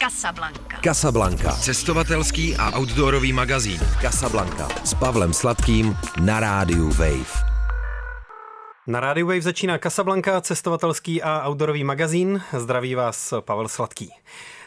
Casablanca. 0.00 0.80
Casablanca. 0.80 1.52
Cestovatelský 1.52 2.56
a 2.56 2.72
outdoorový 2.72 3.32
magazín. 3.32 3.80
Casablanca. 4.00 4.68
S 4.84 4.94
Pavlem 4.94 5.32
Sladkým 5.32 5.96
na 6.24 6.40
rádiu 6.40 6.88
Wave. 6.88 7.44
Na 8.86 9.00
rádiu 9.00 9.26
Wave 9.26 9.42
začíná 9.42 9.78
Casablanca, 9.78 10.40
cestovatelský 10.40 11.22
a 11.22 11.48
outdoorový 11.48 11.84
magazín. 11.84 12.42
Zdraví 12.58 12.94
vás 12.94 13.34
Pavel 13.40 13.68
Sladký. 13.68 14.10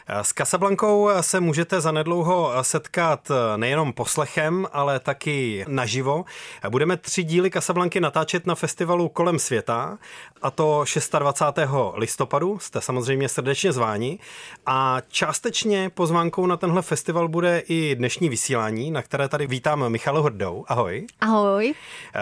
S 0.08 0.32
Casablankou 0.32 1.10
se 1.20 1.40
můžete 1.40 1.80
zanedlouho 1.80 2.52
setkat 2.62 3.30
nejenom 3.56 3.92
poslechem, 3.92 4.66
ale 4.72 5.00
taky 5.00 5.64
naživo. 5.68 6.24
Budeme 6.68 6.96
tři 6.96 7.22
díly 7.22 7.50
Casablanky 7.50 8.00
natáčet 8.00 8.46
na 8.46 8.54
festivalu 8.54 9.08
Kolem 9.08 9.38
světa, 9.38 9.98
a 10.42 10.50
to 10.50 10.84
26. 11.18 11.68
listopadu. 11.94 12.58
Jste 12.58 12.80
samozřejmě 12.80 13.28
srdečně 13.28 13.72
zváni. 13.72 14.18
A 14.66 14.98
částečně 15.08 15.90
pozvánkou 15.90 16.46
na 16.46 16.56
tenhle 16.56 16.82
festival 16.82 17.28
bude 17.28 17.62
i 17.68 17.94
dnešní 17.94 18.28
vysílání, 18.28 18.90
na 18.90 19.02
které 19.02 19.28
tady 19.28 19.46
vítám 19.46 19.88
Michalu 19.88 20.22
Hrdou. 20.22 20.64
Ahoj. 20.68 21.06
Ahoj. 21.20 21.74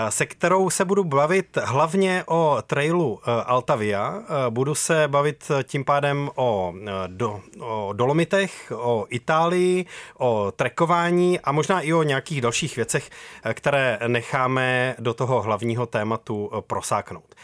Se 0.08 0.26
kterou 0.26 0.70
se 0.70 0.84
budu 0.84 1.04
bavit 1.04 1.58
hlavně 1.64 2.24
o 2.26 2.58
trailu 2.66 3.20
Altavia. 3.46 4.22
Budu 4.50 4.74
se 4.74 5.08
bavit 5.08 5.50
tím 5.64 5.84
pádem 5.84 6.30
o, 6.34 6.74
do, 7.06 7.40
o 7.60 7.71
o 7.72 7.92
Dolomitech, 7.92 8.72
o 8.76 9.06
Itálii, 9.08 9.86
o 10.18 10.52
trekování 10.56 11.40
a 11.40 11.52
možná 11.52 11.80
i 11.80 11.92
o 11.92 12.02
nějakých 12.02 12.40
dalších 12.40 12.76
věcech, 12.76 13.10
které 13.54 13.98
necháme 14.06 14.94
do 14.98 15.14
toho 15.14 15.42
hlavního 15.42 15.86
tématu 15.86 16.50
eh, 16.52 16.60
prosáknout. 16.60 17.34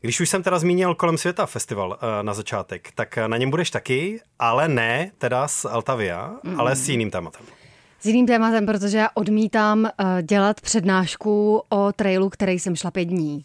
Když 0.00 0.20
už 0.20 0.28
jsem 0.28 0.42
teda 0.42 0.58
zmínil 0.58 0.94
kolem 0.94 1.18
světa 1.18 1.46
festival 1.46 1.98
eh, 2.00 2.22
na 2.22 2.34
začátek, 2.34 2.88
tak 2.94 3.18
na 3.26 3.36
něm 3.36 3.50
budeš 3.50 3.70
taky, 3.70 4.20
ale 4.38 4.68
ne 4.68 5.10
teda 5.18 5.48
s 5.48 5.64
Altavia, 5.68 6.34
mm. 6.42 6.60
ale 6.60 6.76
s 6.76 6.88
jiným 6.88 7.10
tématem. 7.10 7.46
S 8.00 8.06
jiným 8.06 8.26
tématem, 8.26 8.66
protože 8.66 8.98
já 8.98 9.08
odmítám 9.14 9.86
eh, 9.86 10.22
dělat 10.22 10.60
přednášku 10.60 11.62
o 11.68 11.92
trailu, 11.92 12.28
který 12.28 12.58
jsem 12.58 12.76
šla 12.76 12.90
pět 12.90 13.04
dní. 13.04 13.44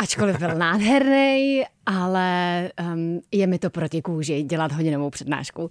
Ačkoliv 0.00 0.38
byl 0.38 0.54
nádherný, 0.54 1.62
ale 1.86 2.70
um, 2.92 3.20
je 3.32 3.46
mi 3.46 3.58
to 3.58 3.70
proti 3.70 4.02
kůži 4.02 4.42
dělat 4.42 4.72
hodinovou 4.72 5.10
přednášku. 5.10 5.62
Uh, 5.62 5.70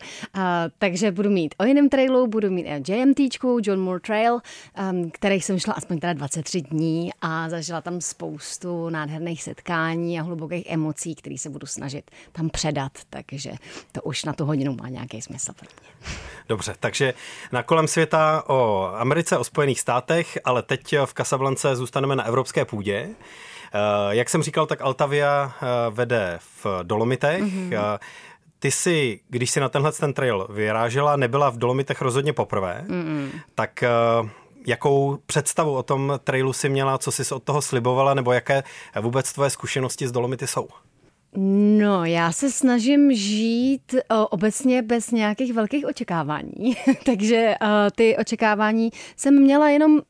takže 0.78 1.12
budu 1.12 1.30
mít 1.30 1.56
o 1.58 1.64
jiném 1.64 1.90
trailu, 1.90 2.28
budu 2.28 2.52
mít 2.52 2.90
JMTčku, 2.90 3.58
John 3.64 3.80
Moore 3.80 4.00
Trail, 4.00 4.34
um, 4.34 5.12
který 5.12 5.42
jsem 5.42 5.60
šla 5.60 5.74
aspoň 5.74 6.00
teda 6.00 6.14
23 6.14 6.62
dní 6.62 7.10
a 7.22 7.50
zažila 7.50 7.82
tam 7.82 8.02
spoustu 8.02 8.90
nádherných 8.90 9.44
setkání 9.44 10.20
a 10.20 10.24
hlubokých 10.24 10.66
emocí, 10.70 11.16
které 11.16 11.38
se 11.38 11.50
budu 11.50 11.68
snažit 11.68 12.12
tam 12.32 12.50
předat, 12.50 12.92
takže 13.10 13.52
to 13.92 14.02
už 14.02 14.26
na 14.26 14.34
tu 14.34 14.46
hodinu 14.46 14.78
má 14.82 14.90
nějaký 14.90 15.22
smysl 15.22 15.54
pro 15.54 15.68
mě. 15.82 16.12
Dobře, 16.50 16.76
takže 16.80 17.14
na 17.52 17.64
kolem 17.64 17.88
světa 17.88 18.44
o 18.48 18.92
Americe, 18.96 19.38
o 19.38 19.44
Spojených 19.44 19.80
státech, 19.80 20.40
ale 20.46 20.64
teď 20.64 20.96
v 21.06 21.14
Kasablance 21.14 21.76
zůstaneme 21.76 22.16
na 22.16 22.24
evropské 22.24 22.66
půdě. 22.66 23.10
Eh, 23.74 24.16
jak 24.16 24.30
jsem 24.30 24.44
říkal, 24.44 24.66
tak 24.66 24.82
Altavia 24.82 25.54
eh, 25.62 25.66
vede 25.90 26.40
v 26.64 26.66
Dolomitech. 26.84 27.44
Mm-hmm. 27.44 28.00
Ty 28.60 28.72
si, 28.72 29.20
když 29.30 29.52
si 29.52 29.60
na 29.60 29.70
tenhle 29.70 29.92
ten 29.92 30.14
trail 30.14 30.48
vyrážela, 30.50 31.16
nebyla 31.16 31.50
v 31.50 31.58
Dolomitech 31.58 32.02
rozhodně 32.02 32.34
poprvé, 32.34 32.86
mm-hmm. 32.88 33.30
tak 33.56 33.84
jakou 34.68 35.18
představu 35.26 35.76
o 35.76 35.84
tom 35.84 36.20
trailu 36.24 36.54
si 36.54 36.70
měla, 36.70 36.98
co 36.98 37.12
jsi 37.12 37.36
od 37.36 37.44
toho 37.44 37.62
slibovala, 37.62 38.14
nebo 38.14 38.32
jaké 38.32 38.64
vůbec 39.02 39.34
tvoje 39.34 39.50
zkušenosti 39.50 40.08
z 40.08 40.12
Dolomity 40.12 40.48
jsou? 40.48 40.68
No, 41.78 42.06
já 42.06 42.32
se 42.32 42.52
snažím 42.52 43.14
žít 43.14 43.96
o, 44.10 44.28
obecně 44.28 44.82
bez 44.82 45.12
nějakých 45.12 45.54
velkých 45.54 45.86
očekávání, 45.86 46.76
takže 47.06 47.56
o, 47.62 47.92
ty 47.96 48.18
očekávání 48.18 48.90
jsem 49.16 49.42
měla 49.42 49.70
jenom 49.70 50.02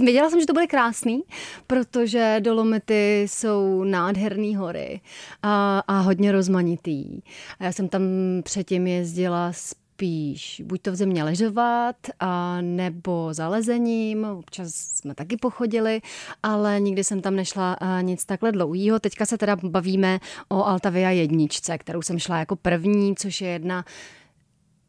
Věděla 0.00 0.30
jsem, 0.30 0.40
že 0.40 0.46
to 0.46 0.52
bude 0.52 0.66
krásný, 0.66 1.22
protože 1.66 2.36
Dolomity 2.40 3.22
jsou 3.22 3.84
nádherné 3.84 4.56
hory 4.56 5.00
a, 5.42 5.82
a 5.88 5.98
hodně 5.98 6.32
rozmanitý. 6.32 7.20
A 7.58 7.64
já 7.64 7.72
jsem 7.72 7.88
tam 7.88 8.02
předtím 8.42 8.86
jezdila 8.86 9.52
spíš 9.96 10.62
buď 10.64 10.82
to 10.82 10.92
v 10.92 10.94
země 10.94 11.24
ležovat, 11.24 11.96
a 12.20 12.60
nebo 12.60 13.28
zalezením, 13.34 14.24
občas 14.24 14.74
jsme 14.74 15.14
taky 15.14 15.36
pochodili, 15.36 16.00
ale 16.42 16.80
nikdy 16.80 17.04
jsem 17.04 17.20
tam 17.20 17.36
nešla 17.36 17.76
nic 18.00 18.24
takhle 18.24 18.52
dlouhýho. 18.52 19.00
Teďka 19.00 19.26
se 19.26 19.38
teda 19.38 19.56
bavíme 19.62 20.20
o 20.48 20.64
Altavia 20.64 21.10
jedničce, 21.10 21.78
kterou 21.78 22.02
jsem 22.02 22.18
šla 22.18 22.38
jako 22.38 22.56
první, 22.56 23.16
což 23.16 23.40
je 23.40 23.48
jedna, 23.48 23.84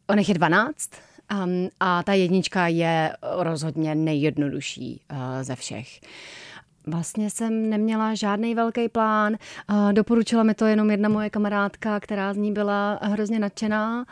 o 0.06 0.14
nich 0.14 0.28
je 0.28 0.34
12, 0.34 0.90
Um, 1.32 1.68
a 1.80 2.02
ta 2.02 2.12
jednička 2.12 2.66
je 2.66 3.12
rozhodně 3.22 3.94
nejjednodušší 3.94 5.00
uh, 5.10 5.18
ze 5.42 5.56
všech. 5.56 6.00
Vlastně 6.86 7.30
jsem 7.30 7.70
neměla 7.70 8.14
žádný 8.14 8.54
velký 8.54 8.88
plán. 8.88 9.36
Uh, 9.70 9.92
doporučila 9.92 10.42
mi 10.42 10.54
to 10.54 10.66
jenom 10.66 10.90
jedna 10.90 11.08
moje 11.08 11.30
kamarádka, 11.30 12.00
která 12.00 12.34
z 12.34 12.36
ní 12.36 12.52
byla 12.52 12.98
hrozně 13.02 13.38
nadšená. 13.38 14.04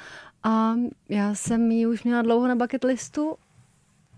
A 0.43 0.75
já 1.09 1.35
jsem 1.35 1.71
ji 1.71 1.87
už 1.87 2.05
měla 2.05 2.23
dlouho 2.23 2.49
na 2.49 2.55
bucket 2.55 2.85
listu 2.85 3.37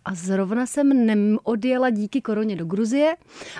a 0.05 0.15
zrovna 0.15 0.67
jsem 0.67 1.07
neodjela 1.07 1.91
díky 1.91 2.21
koroně 2.21 2.57
do 2.57 2.65
Gruzie 2.65 3.17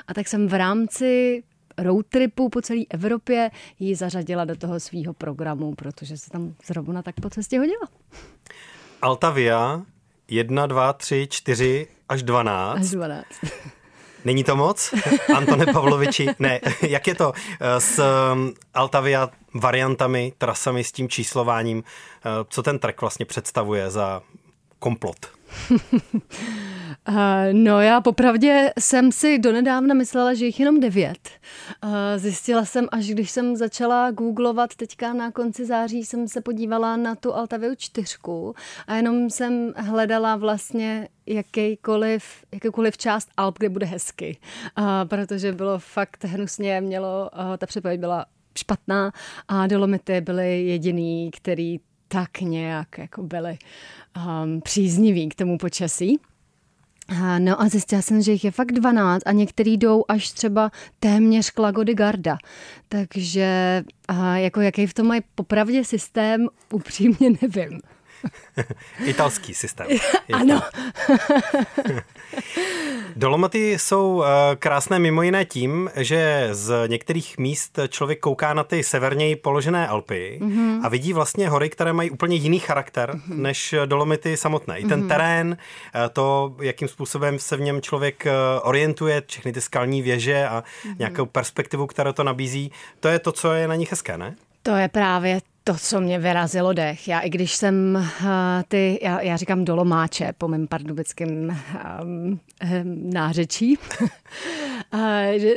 a 0.07 0.15
tak 0.15 0.29
jsem 0.29 0.49
v 0.49 0.55
rámci 0.55 1.43
road 1.79 2.07
tripu 2.07 2.49
po 2.49 2.63
celé 2.63 2.81
Evropě 2.91 3.51
ji 3.79 3.95
zařadila 3.95 4.45
do 4.45 4.57
toho 4.57 4.81
svého 4.81 5.15
programu, 5.15 5.75
protože 5.75 6.17
se 6.17 6.31
tam 6.31 6.55
zrovna 6.67 7.03
tak 7.03 7.15
po 7.21 7.31
cestě 7.31 7.59
hodila. 7.59 7.89
Altavia 9.03 9.83
1, 10.29 10.67
2, 10.67 10.93
3, 10.93 11.27
4 11.31 11.87
až 12.09 12.23
12. 12.23 12.81
Až 12.81 12.91
12. 12.91 13.27
Není 14.25 14.45
to 14.45 14.57
moc? 14.57 14.95
Antone 15.35 15.67
Pavloviči, 15.67 16.29
ne. 16.39 16.61
Jak 16.89 17.07
je 17.07 17.15
to 17.15 17.33
eh, 17.61 17.81
s 17.81 17.99
um, 18.33 18.55
Altavia 18.75 19.29
variantami, 19.55 20.33
trasami, 20.39 20.85
s 20.85 20.93
tím 20.93 21.09
číslováním? 21.09 21.85
Eh, 21.85 22.31
co 22.49 22.63
ten 22.63 22.79
trek 22.79 23.01
vlastně 23.01 23.27
představuje 23.27 23.91
za 23.91 24.23
komplot? 24.79 25.27
Eh, 27.11 27.53
no 27.53 27.81
já 27.81 28.01
popravdě 28.01 28.73
jsem 28.79 29.13
si 29.13 29.39
donedávna 29.39 29.95
myslela, 29.95 30.35
že 30.35 30.47
jich 30.47 30.61
jenom 30.61 30.81
devět. 30.81 31.29
Eh, 31.85 32.19
zjistila 32.19 32.65
jsem, 32.65 32.89
až 32.93 33.09
když 33.09 33.31
jsem 33.31 33.57
začala 33.57 34.11
googlovat 34.11 34.75
teďka 34.75 35.13
na 35.13 35.31
konci 35.33 35.67
září, 35.67 36.05
jsem 36.05 36.29
se 36.29 36.41
podívala 36.41 36.97
na 36.97 37.15
tu 37.15 37.35
Altaviu 37.35 37.75
čtyřku 37.75 38.55
a 38.87 38.95
jenom 38.95 39.31
jsem 39.31 39.73
hledala 39.77 40.37
vlastně 40.37 41.09
jakýkoliv, 41.27 42.25
jakýkoliv 42.53 42.99
část 42.99 43.29
Alp, 43.37 43.59
kde 43.59 43.69
bude 43.69 43.87
hezky. 43.87 44.39
Uh, 44.79 44.85
protože 45.05 45.53
bylo 45.53 45.79
fakt 45.79 46.25
hnusně, 46.25 46.81
mělo, 46.81 47.31
uh, 47.33 47.57
ta 47.57 47.67
předpověď 47.67 48.01
byla 48.01 48.27
špatná 48.59 49.13
a 49.49 49.67
Dolomity 49.67 50.21
byly 50.21 50.63
jediný, 50.63 51.31
který 51.31 51.81
tak 52.09 52.41
nějak 52.41 52.99
jako 52.99 53.23
byli 53.23 53.59
um, 54.17 54.61
přízniví 54.61 55.29
k 55.29 55.35
tomu 55.35 55.59
počasí. 55.59 56.21
No 57.39 57.63
a 57.63 57.69
zjistila 57.69 58.03
jsem, 58.03 58.23
že 58.23 58.33
jich 58.33 58.45
je 58.45 58.51
fakt 58.51 58.73
12 58.73 59.23
a 59.27 59.33
některý 59.33 59.77
jdou 59.77 60.05
až 60.09 60.31
třeba 60.31 60.71
téměř 61.01 61.51
k 61.51 61.59
Lago 61.59 61.85
de 61.85 61.95
Garda. 61.95 62.39
Takže 62.89 63.83
a 64.09 64.37
jako 64.37 64.61
jaký 64.61 64.87
v 64.87 64.95
tom 64.95 65.07
mají 65.07 65.21
popravdě 65.35 65.85
systém, 65.85 66.49
upřímně 66.73 67.31
nevím. 67.43 67.81
Italský 69.05 69.55
systém. 69.55 69.87
ano. 70.33 70.63
Dolomaty 73.17 73.79
jsou 73.79 74.23
eh, 74.25 74.57
krásné 74.57 74.99
mimo 74.99 75.23
jiné 75.23 75.45
tím, 75.45 75.91
že 75.97 76.49
z 76.53 76.89
některých 76.89 77.39
míst 77.39 77.79
člověk 77.89 78.21
kouká 78.21 78.55
na 78.55 78.65
ty 78.65 78.83
severněji 78.83 79.37
položené 79.37 79.89
Alpy 79.89 80.39
mm-hmm. 80.43 80.81
a 80.85 80.89
vidí 80.89 81.13
vlastně 81.13 81.49
hory, 81.49 81.71
které 81.71 81.93
mají 81.93 82.11
úplně 82.11 82.37
jiný 82.37 82.59
charakter 82.59 83.11
mm-hmm. 83.11 83.37
než 83.37 83.75
Dolomity 83.87 84.37
samotné. 84.37 84.79
I 84.79 84.85
ten 84.85 85.03
mm-hmm. 85.03 85.09
terén, 85.09 85.57
eh, 85.95 86.09
to, 86.09 86.57
jakým 86.61 86.89
způsobem 86.89 87.39
se 87.39 87.57
v 87.57 87.61
něm 87.61 87.83
člověk 87.83 88.27
eh, 88.27 88.33
orientuje, 88.63 89.23
všechny 89.27 89.53
ty 89.53 89.61
skalní 89.61 90.03
věže 90.03 90.47
a 90.47 90.61
mm-hmm. 90.63 90.99
nějakou 90.99 91.27
perspektivu, 91.27 91.87
kterou 91.87 92.13
to 92.13 92.25
nabízí, 92.25 92.73
to 93.01 93.09
je 93.09 93.19
to, 93.19 93.33
co 93.33 93.53
je 93.53 93.69
na 93.69 93.75
nich 93.75 93.91
hezké, 93.91 94.19
ne? 94.19 94.35
To 94.63 94.77
je 94.77 94.89
právě 94.89 95.41
to, 95.69 95.75
co 95.75 96.01
mě 96.01 96.19
vyrazilo 96.19 96.73
dech. 96.73 97.09
Já 97.09 97.21
i 97.21 97.31
když 97.31 97.55
jsem 97.55 97.95
uh, 97.95 98.29
ty, 98.69 99.01
já, 99.03 99.21
já 99.21 99.37
říkám 99.37 99.65
dolomáče 99.65 100.33
po 100.39 100.49
mém 100.49 100.67
pardubickém 100.67 101.59
um, 102.03 102.41
nářečí. 103.13 103.79
uh, 104.95 105.01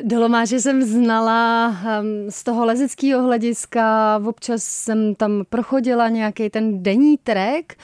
dolomáče 0.03 0.59
jsem 0.59 0.83
znala 0.83 1.69
um, 1.69 2.31
z 2.31 2.43
toho 2.43 2.65
lezeckého 2.65 3.23
hlediska, 3.23 4.17
občas 4.27 4.63
jsem 4.63 5.15
tam 5.15 5.43
prochodila 5.49 6.09
nějaký 6.09 6.49
ten 6.49 6.83
denní 6.83 7.17
trek, 7.17 7.77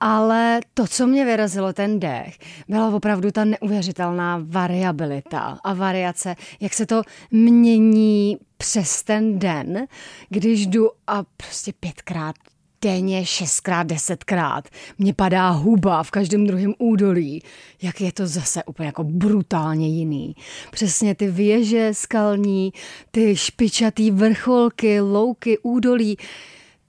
ale 0.00 0.60
to, 0.74 0.86
co 0.86 1.06
mě 1.06 1.24
vyrazilo 1.24 1.72
ten 1.72 2.00
dech, 2.00 2.38
byla 2.68 2.88
opravdu 2.88 3.30
ta 3.30 3.44
neuvěřitelná 3.44 4.40
variabilita 4.44 5.58
a 5.64 5.74
variace, 5.74 6.36
jak 6.60 6.74
se 6.74 6.86
to 6.86 7.02
mění 7.30 8.38
přes 8.56 9.02
ten 9.02 9.38
den, 9.38 9.86
když 10.28 10.66
jdu 10.66 10.90
a 11.06 11.22
prostě 11.36 11.72
pětkrát 11.80 12.36
denně 12.82 13.26
šestkrát, 13.26 13.86
desetkrát. 13.86 14.68
Mně 14.98 15.14
padá 15.14 15.50
huba 15.50 16.02
v 16.02 16.10
každém 16.10 16.46
druhém 16.46 16.74
údolí. 16.78 17.42
Jak 17.82 18.00
je 18.00 18.12
to 18.12 18.26
zase 18.26 18.64
úplně 18.64 18.86
jako 18.86 19.04
brutálně 19.04 19.88
jiný. 19.88 20.34
Přesně 20.70 21.14
ty 21.14 21.30
věže 21.30 21.90
skalní, 21.92 22.72
ty 23.10 23.36
špičatý 23.36 24.10
vrcholky, 24.10 25.00
louky, 25.00 25.58
údolí. 25.58 26.16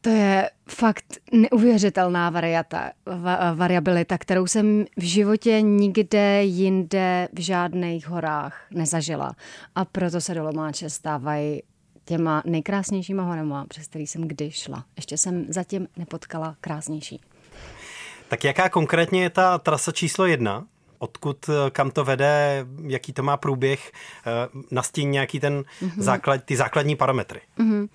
To 0.01 0.09
je 0.09 0.49
fakt 0.69 1.05
neuvěřitelná 1.31 2.29
variata, 2.29 2.91
va, 3.05 3.53
variabilita, 3.53 4.17
kterou 4.17 4.47
jsem 4.47 4.85
v 4.97 5.03
životě 5.03 5.61
nikde 5.61 6.43
jinde 6.43 7.27
v 7.33 7.39
žádných 7.39 8.07
horách 8.07 8.65
nezažila. 8.71 9.35
A 9.75 9.85
proto 9.85 10.21
se 10.21 10.33
Dolomáče 10.33 10.89
stávají 10.89 11.61
těma 12.05 12.43
nejkrásnějšíma 12.45 13.23
horama, 13.23 13.65
přes 13.65 13.87
který 13.87 14.07
jsem 14.07 14.27
kdy 14.27 14.51
šla. 14.51 14.85
Ještě 14.95 15.17
jsem 15.17 15.45
zatím 15.49 15.87
nepotkala 15.97 16.55
krásnější. 16.61 17.21
Tak 18.27 18.43
jaká 18.43 18.69
konkrétně 18.69 19.23
je 19.23 19.29
ta 19.29 19.57
trasa 19.57 19.91
číslo 19.91 20.25
jedna? 20.25 20.65
Odkud, 20.99 21.49
eh, 21.49 21.69
kam 21.69 21.91
to 21.91 22.03
vede, 22.03 22.65
jaký 22.87 23.13
to 23.13 23.23
má 23.23 23.37
průběh, 23.37 23.91
eh, 23.91 24.31
nastín 24.71 25.11
nějaký 25.11 25.39
ten 25.39 25.61
mm-hmm. 25.61 26.01
základ, 26.01 26.43
ty 26.45 26.55
základní 26.55 26.95
parametry. 26.95 27.41
Mm-hmm. 27.59 27.87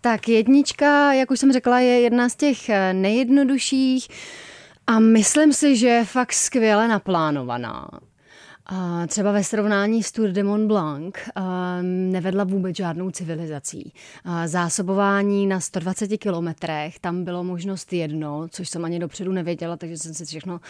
Tak 0.00 0.28
jednička, 0.28 1.12
jak 1.12 1.30
už 1.30 1.40
jsem 1.40 1.52
řekla, 1.52 1.80
je 1.80 2.00
jedna 2.00 2.28
z 2.28 2.36
těch 2.36 2.68
eh, 2.68 2.92
nejjednodušších 2.92 4.08
a 4.86 4.98
myslím 4.98 5.52
si, 5.52 5.76
že 5.76 5.88
je 5.88 6.04
fakt 6.04 6.32
skvěle 6.32 6.88
naplánovaná. 6.88 7.88
Třeba 9.06 9.32
ve 9.32 9.44
srovnání 9.44 10.02
s 10.02 10.12
Tour 10.12 10.28
de 10.28 10.42
Mont 10.42 10.66
Blanc 10.68 11.14
nevedla 11.82 12.44
vůbec 12.44 12.76
žádnou 12.76 13.10
civilizací. 13.10 13.92
Zásobování 14.46 15.46
na 15.46 15.60
120 15.60 16.16
kilometrech, 16.16 16.98
tam 16.98 17.24
bylo 17.24 17.44
možnost 17.44 17.92
jedno, 17.92 18.46
což 18.50 18.68
jsem 18.68 18.84
ani 18.84 18.98
dopředu 18.98 19.32
nevěděla, 19.32 19.76
takže 19.76 19.98
jsem 19.98 20.14
si 20.14 20.24
všechno 20.24 20.60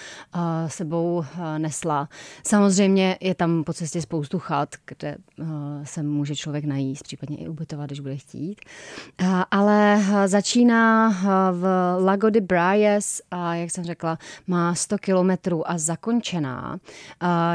sebou 0.67 1.25
nesla. 1.59 2.09
Samozřejmě 2.47 3.19
je 3.21 3.35
tam 3.35 3.65
po 3.65 3.73
cestě 3.73 4.03
spoustu 4.03 4.39
chat, 4.39 4.69
kde 4.87 5.17
se 5.85 6.03
může 6.03 6.37
člověk 6.37 6.65
najíst, 6.65 7.03
případně 7.03 7.37
i 7.37 7.49
ubytovat, 7.49 7.87
když 7.87 8.01
bude 8.01 8.17
chtít. 8.17 8.61
Ale 9.51 10.03
začíná 10.27 11.11
v 11.53 11.67
Lago 12.05 12.31
de 12.31 12.41
Braies, 12.41 13.23
a 13.31 13.55
jak 13.55 13.71
jsem 13.71 13.85
řekla, 13.85 14.19
má 14.47 14.75
100 14.75 14.99
kilometrů 14.99 15.71
a 15.71 15.79
zakončená 15.79 16.79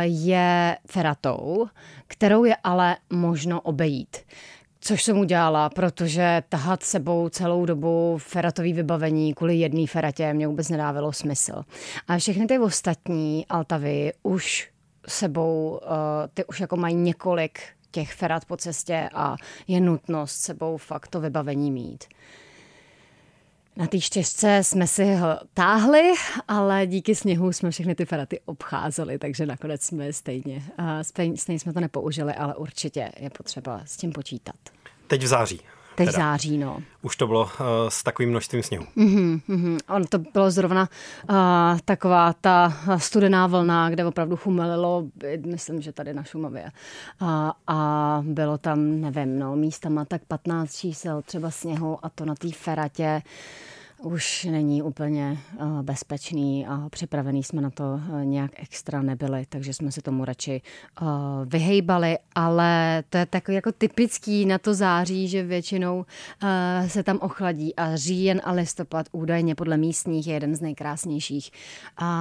je 0.02 0.35
je 0.36 0.78
feratou, 0.88 1.68
kterou 2.08 2.44
je 2.44 2.56
ale 2.64 2.98
možno 3.10 3.62
obejít. 3.62 4.18
Což 4.80 5.04
jsem 5.04 5.18
udělala, 5.18 5.70
protože 5.70 6.44
tahat 6.50 6.84
sebou 6.84 7.30
celou 7.30 7.66
dobu 7.66 8.18
feratový 8.18 8.74
vybavení 8.74 9.34
kvůli 9.34 9.56
jedné 9.56 9.88
feratě 9.88 10.34
mě 10.34 10.48
vůbec 10.48 10.70
nedávalo 10.70 11.14
smysl. 11.14 11.64
A 12.08 12.18
všechny 12.18 12.48
ty 12.48 12.60
ostatní 12.60 13.46
altavy 13.50 14.14
už 14.24 14.70
sebou, 15.08 15.80
uh, 15.84 15.90
ty 16.34 16.46
už 16.46 16.60
jako 16.60 16.78
mají 16.78 16.96
několik 16.96 17.60
těch 17.92 18.14
ferat 18.14 18.46
po 18.46 18.58
cestě 18.58 19.10
a 19.14 19.36
je 19.68 19.82
nutnost 19.82 20.36
sebou 20.36 20.78
fakt 20.78 21.08
to 21.08 21.20
vybavení 21.20 21.72
mít. 21.72 22.04
Na 23.78 23.88
té 23.88 24.02
štěžce 24.02 24.64
jsme 24.64 24.88
si 24.88 25.16
ho 25.16 25.40
táhli, 25.54 26.14
ale 26.48 26.88
díky 26.88 27.16
sněhu 27.16 27.54
jsme 27.54 27.72
všechny 27.72 27.96
ty 27.96 28.06
feraty 28.06 28.40
obcházeli, 28.46 29.18
takže 29.18 29.46
nakonec 29.46 29.82
jsme 29.82 30.14
stejně, 30.14 30.64
stejně, 31.02 31.38
stejně 31.38 31.60
jsme 31.60 31.74
to 31.74 31.80
nepoužili, 31.80 32.34
ale 32.34 32.56
určitě 32.56 33.12
je 33.20 33.30
potřeba 33.30 33.82
s 33.86 33.98
tím 33.98 34.12
počítat. 34.12 34.56
Teď 35.08 35.24
v 35.24 35.28
září. 35.28 35.62
Teď 35.96 36.08
teda. 36.08 36.18
září, 36.18 36.58
no. 36.58 36.82
Už 37.02 37.16
to 37.16 37.28
bylo 37.28 37.42
uh, 37.42 37.50
s 37.90 38.04
takovým 38.04 38.30
množstvím 38.30 38.64
sněhu. 38.64 38.86
Mm-hmm, 38.98 39.42
mm-hmm. 39.50 39.78
On 39.90 40.06
to 40.06 40.18
bylo 40.18 40.52
zrovna 40.52 40.90
uh, 41.30 41.36
taková 41.86 42.34
ta 42.34 42.74
studená 42.98 43.48
vlna, 43.48 43.90
kde 43.90 44.06
opravdu 44.06 44.38
chumelilo, 44.38 45.04
myslím, 45.46 45.82
že 45.82 45.92
tady 45.92 46.14
na 46.14 46.24
Šumavě. 46.24 46.72
Uh, 47.22 47.28
a 47.68 48.22
bylo 48.26 48.58
tam, 48.58 49.02
nevím, 49.02 49.40
no, 49.40 49.56
místama 49.56 50.06
tak 50.06 50.22
15 50.28 50.76
čísel 50.76 51.22
třeba 51.22 51.52
sněhu 51.52 52.06
a 52.06 52.10
to 52.10 52.26
na 52.26 52.36
té 52.36 52.52
feratě 52.52 53.22
už 54.00 54.44
není 54.52 54.82
úplně 54.82 55.38
uh, 55.62 55.82
bezpečný 55.82 56.68
a 56.68 56.90
připravený 56.90 57.44
jsme 57.44 57.62
na 57.62 57.70
to 57.70 57.84
uh, 57.84 58.26
nějak 58.26 58.52
extra 58.56 59.02
nebyli, 59.02 59.46
takže 59.50 59.74
jsme 59.74 59.92
se 59.92 60.02
tomu 60.02 60.26
radši 60.26 60.62
uh, 61.02 61.08
vyhejbali, 61.46 62.18
ale 62.36 63.04
to 63.10 63.18
je 63.18 63.26
takový 63.26 63.56
jako 63.56 63.72
typický 63.72 64.46
na 64.46 64.58
to 64.58 64.74
září, 64.74 65.28
že 65.28 65.44
většinou 65.44 66.06
se 66.88 67.04
tam 67.04 67.18
ochladí 67.22 67.76
a 67.76 67.96
říjen 67.96 68.42
a 68.44 68.52
listopad 68.52 69.06
údajně 69.12 69.56
podle 69.56 69.78
místních 69.78 70.28
je 70.28 70.34
jeden 70.34 70.56
z 70.56 70.62
nejkrásnějších 70.62 71.52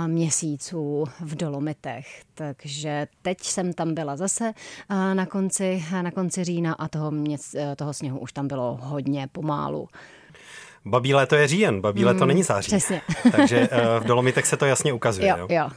měsíců 0.07 1.05
v 1.21 1.37
Dolomitech, 1.37 2.23
takže 2.35 3.07
teď 3.23 3.41
jsem 3.41 3.73
tam 3.73 3.95
byla 3.95 4.17
zase 4.17 4.53
na 5.15 5.27
konci, 5.27 5.85
na 6.03 6.11
konci 6.11 6.45
října 6.45 6.73
a 6.73 6.89
toho, 6.89 7.11
mě, 7.11 7.37
toho 7.77 7.93
sněhu 7.93 8.19
už 8.19 8.33
tam 8.33 8.49
bylo 8.49 8.79
hodně 8.83 9.29
pomálu. 9.33 9.89
Babí 10.85 11.15
léto 11.15 11.37
je 11.37 11.49
říjen, 11.49 11.81
babí 11.81 12.05
léto 12.05 12.25
mm, 12.25 12.29
není 12.29 12.43
září. 12.43 12.67
Přesně. 12.67 13.03
Takže 13.37 13.69
uh, 13.69 14.05
v 14.05 14.05
Dolomitech 14.05 14.47
se 14.47 14.57
to 14.57 14.67
jasně 14.67 14.93
ukazuje. 14.93 15.29
Jo, 15.29 15.37
jo. 15.39 15.47
jo. 15.51 15.69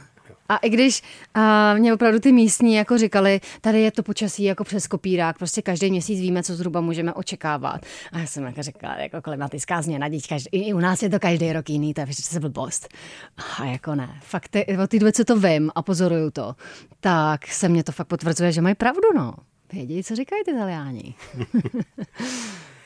A 0.48 0.56
i 0.56 0.70
když 0.70 1.02
uh, 1.36 1.78
mě 1.78 1.94
opravdu 1.94 2.18
ty 2.18 2.32
místní 2.32 2.74
jako 2.74 2.98
říkali, 2.98 3.40
tady 3.60 3.80
je 3.80 3.90
to 3.90 4.02
počasí 4.02 4.44
jako 4.44 4.64
přes 4.64 4.86
kopírák, 4.86 5.38
prostě 5.38 5.62
každý 5.62 5.90
měsíc 5.90 6.20
víme, 6.20 6.42
co 6.42 6.54
zhruba 6.54 6.80
můžeme 6.80 7.14
očekávat. 7.14 7.80
A 8.12 8.18
já 8.18 8.26
jsem 8.26 8.44
jako 8.44 8.62
říkala, 8.62 8.96
jako 8.96 9.22
klimatická 9.22 9.82
změna, 9.82 10.08
dít 10.08 10.26
každý, 10.26 10.48
i 10.52 10.72
u 10.72 10.78
nás 10.78 11.02
je 11.02 11.10
to 11.10 11.18
každý 11.18 11.52
rok 11.52 11.70
jiný, 11.70 11.94
to 11.94 12.00
je 12.00 12.06
přece 12.06 12.40
blbost. 12.40 12.88
A 13.58 13.64
jako 13.64 13.94
ne, 13.94 14.18
fakt 14.22 14.48
ty, 14.48 14.66
ty 14.88 14.98
dvě, 14.98 15.12
co 15.12 15.24
to 15.24 15.36
vím 15.36 15.70
a 15.74 15.82
pozoruju 15.82 16.30
to, 16.30 16.54
tak 17.00 17.46
se 17.46 17.68
mě 17.68 17.84
to 17.84 17.92
fakt 17.92 18.06
potvrzuje, 18.06 18.52
že 18.52 18.62
mají 18.62 18.74
pravdu, 18.74 19.08
no. 19.16 19.34
Vědí, 19.72 20.04
co 20.04 20.16
říkají 20.16 20.44
ty 20.44 20.50
Italiáni. 20.50 21.14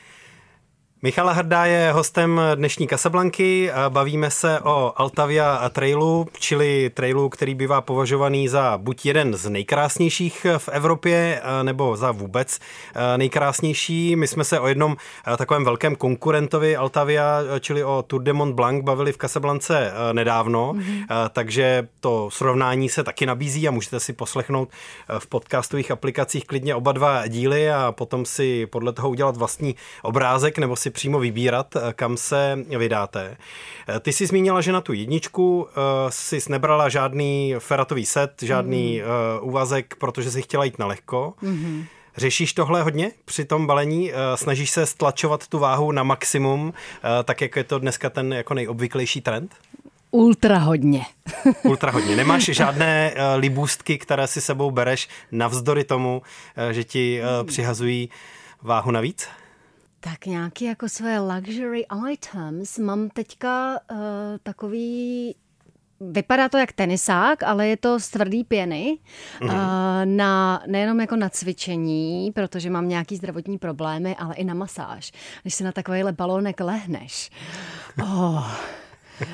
Michala 1.03 1.31
Hrdá 1.31 1.65
je 1.65 1.91
hostem 1.91 2.41
dnešní 2.55 2.87
Kasablanky. 2.87 3.71
Bavíme 3.89 4.31
se 4.31 4.59
o 4.59 4.93
Altavia 4.95 5.69
Trailu, 5.69 6.27
čili 6.39 6.91
trailu, 6.93 7.29
který 7.29 7.55
bývá 7.55 7.81
považovaný 7.81 8.47
za 8.47 8.77
buď 8.77 9.05
jeden 9.05 9.33
z 9.33 9.49
nejkrásnějších 9.49 10.45
v 10.57 10.69
Evropě, 10.69 11.41
nebo 11.63 11.97
za 11.97 12.11
vůbec 12.11 12.59
nejkrásnější. 13.17 14.15
My 14.15 14.27
jsme 14.27 14.43
se 14.43 14.59
o 14.59 14.67
jednom 14.67 14.95
takovém 15.37 15.65
velkém 15.65 15.95
konkurentovi 15.95 16.75
Altavia, 16.75 17.39
čili 17.59 17.83
o 17.83 18.03
Tour 18.07 18.21
de 18.23 18.33
Mont 18.33 18.55
Blanc, 18.55 18.83
bavili 18.83 19.11
v 19.11 19.17
Kasablance 19.17 19.93
nedávno, 20.13 20.73
mm-hmm. 20.73 21.05
takže 21.29 21.87
to 21.99 22.29
srovnání 22.31 22.89
se 22.89 23.03
taky 23.03 23.25
nabízí 23.25 23.67
a 23.67 23.71
můžete 23.71 23.99
si 23.99 24.13
poslechnout 24.13 24.69
v 25.19 25.27
podcastových 25.27 25.91
aplikacích 25.91 26.45
klidně 26.45 26.75
oba 26.75 26.91
dva 26.91 27.27
díly 27.27 27.71
a 27.71 27.91
potom 27.91 28.25
si 28.25 28.65
podle 28.65 28.93
toho 28.93 29.09
udělat 29.09 29.37
vlastní 29.37 29.75
obrázek 30.01 30.57
nebo 30.57 30.75
si 30.75 30.92
přímo 30.93 31.19
vybírat, 31.19 31.75
eh, 31.75 31.93
kam 31.93 32.17
se 32.17 32.59
vydáte. 32.77 33.37
Eh, 33.87 33.99
ty 33.99 34.13
jsi 34.13 34.25
zmínila, 34.25 34.61
že 34.61 34.71
na 34.71 34.81
tu 34.81 34.93
jedničku 34.93 35.61
uh, 35.61 35.69
jsi 36.09 36.39
nebrala 36.49 36.89
žádný 36.89 37.55
feratový 37.59 38.05
set, 38.05 38.31
žádný 38.41 39.01
mm. 39.01 39.47
úvazek, 39.49 39.95
protože 39.95 40.31
jsi 40.31 40.41
chtěla 40.41 40.63
jít 40.63 40.79
na 40.79 40.85
lehko. 40.85 41.33
Mm-hmm. 41.43 41.85
Řešíš 42.17 42.53
tohle 42.53 42.83
hodně 42.83 43.11
při 43.25 43.45
tom 43.45 43.67
balení? 43.67 44.11
Snažíš 44.35 44.69
se 44.69 44.85
stlačovat 44.85 45.47
tu 45.47 45.59
váhu 45.59 45.91
na 45.91 46.03
maximum, 46.03 46.73
tak 47.23 47.41
jak 47.41 47.55
je 47.55 47.63
to 47.63 47.79
dneska 47.79 48.09
ten 48.09 48.33
jako 48.33 48.53
nejobvyklejší 48.53 49.21
trend? 49.21 49.55
Ultra 50.11 50.57
hodně. 50.57 51.05
Ultra 51.63 51.91
hodně. 51.91 52.15
Nemáš 52.15 52.43
žádné 52.43 53.13
libůstky, 53.35 53.97
které 53.97 54.27
si 54.27 54.41
sebou 54.41 54.71
bereš 54.71 55.09
navzdory 55.31 55.83
tomu, 55.83 56.21
že 56.71 56.83
ti 56.83 57.21
přihazují 57.45 58.09
váhu 58.61 58.91
navíc? 58.91 59.27
Tak 60.03 60.25
nějaký 60.25 60.65
jako 60.65 60.89
své 60.89 61.19
luxury 61.19 61.85
items. 62.11 62.77
Mám 62.77 63.09
teďka 63.09 63.79
uh, 63.91 63.97
takový 64.43 65.35
Vypadá 66.11 66.49
to 66.49 66.57
jak 66.57 66.71
tenisák, 66.71 67.43
ale 67.43 67.67
je 67.67 67.77
to 67.77 67.99
z 67.99 68.09
tvrdý 68.09 68.43
pěny. 68.43 68.97
Mm. 69.41 69.49
Na, 70.17 70.63
nejenom 70.67 70.99
jako 70.99 71.15
na 71.15 71.29
cvičení, 71.29 72.31
protože 72.35 72.69
mám 72.69 72.89
nějaký 72.89 73.15
zdravotní 73.15 73.57
problémy, 73.57 74.15
ale 74.15 74.35
i 74.35 74.43
na 74.43 74.53
masáž. 74.53 75.11
Když 75.41 75.55
si 75.55 75.63
na 75.63 75.71
takovýhle 75.71 76.11
balónek 76.11 76.59
lehneš. 76.59 77.29
Oh. 78.01 78.51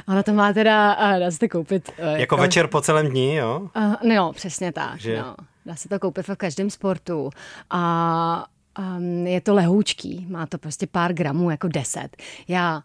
Ona 0.08 0.24
to 0.24 0.34
má 0.34 0.54
teda, 0.54 0.98
dá 1.20 1.32
se 1.32 1.40
to 1.40 1.50
koupit. 1.50 1.90
Uh, 1.90 2.06
jako, 2.06 2.20
jako 2.20 2.38
večer 2.38 2.68
po 2.68 2.82
celém 2.82 3.08
dní, 3.08 3.36
jo? 3.36 3.70
Uh, 3.78 3.96
no, 4.16 4.34
přesně 4.34 4.72
tak. 4.72 5.00
Že... 5.00 5.18
No. 5.18 5.36
Dá 5.66 5.76
se 5.76 5.90
to 5.90 6.00
koupit 6.00 6.28
v 6.28 6.36
každém 6.36 6.70
sportu. 6.70 7.30
A 7.70 8.46
Um, 8.80 9.28
je 9.28 9.42
to 9.42 9.54
lehoučký, 9.54 10.26
má 10.30 10.46
to 10.46 10.58
prostě 10.58 10.88
pár 10.88 11.14
gramů, 11.14 11.50
jako 11.50 11.68
deset. 11.68 12.18
Já 12.48 12.84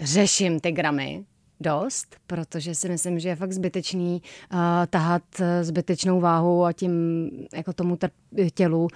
řeším 0.00 0.60
ty 0.60 0.72
gramy, 0.72 1.24
dost, 1.60 2.16
protože 2.26 2.74
si 2.74 2.88
myslím, 2.88 3.18
že 3.18 3.28
je 3.28 3.36
fakt 3.36 3.52
zbytečný 3.52 4.22
uh, 4.52 4.58
tahat 4.90 5.22
zbytečnou 5.62 6.20
váhu 6.20 6.64
a 6.64 6.72
tím 6.72 7.30
jako 7.54 7.72
tomu 7.72 7.98
tělu 8.54 8.82
uh, 8.82 8.88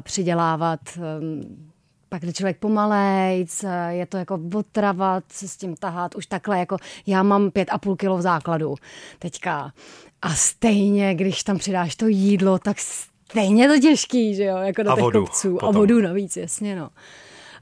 přidělávat 0.00 0.80
um, 1.20 1.72
pak 2.08 2.22
jde 2.22 2.32
člověk 2.32 2.58
pomalejc, 2.58 3.64
je 3.88 4.06
to 4.06 4.16
jako 4.16 4.40
otravat 4.54 5.24
se 5.32 5.48
s 5.48 5.56
tím 5.56 5.76
tahat, 5.76 6.14
už 6.14 6.26
takhle 6.26 6.58
jako 6.58 6.76
já 7.06 7.22
mám 7.22 7.50
pět 7.50 7.68
a 7.70 7.78
půl 7.78 7.96
kilo 7.96 8.16
v 8.16 8.22
základu 8.22 8.74
teďka 9.18 9.72
a 10.22 10.34
stejně, 10.34 11.14
když 11.14 11.42
tam 11.42 11.58
přidáš 11.58 11.96
to 11.96 12.06
jídlo, 12.06 12.58
tak 12.58 12.76
stejně 13.32 13.68
to 13.68 13.78
těžký, 13.78 14.34
že 14.34 14.44
jo, 14.44 14.56
jako 14.56 14.82
do 14.82 14.90
a 14.90 14.94
těch 14.94 15.02
vodu 15.02 15.20
kopců. 15.24 15.52
potom. 15.52 15.68
A 15.68 15.72
vodu 15.72 16.00
navíc, 16.00 16.36
jasně, 16.36 16.76
no. 16.76 16.90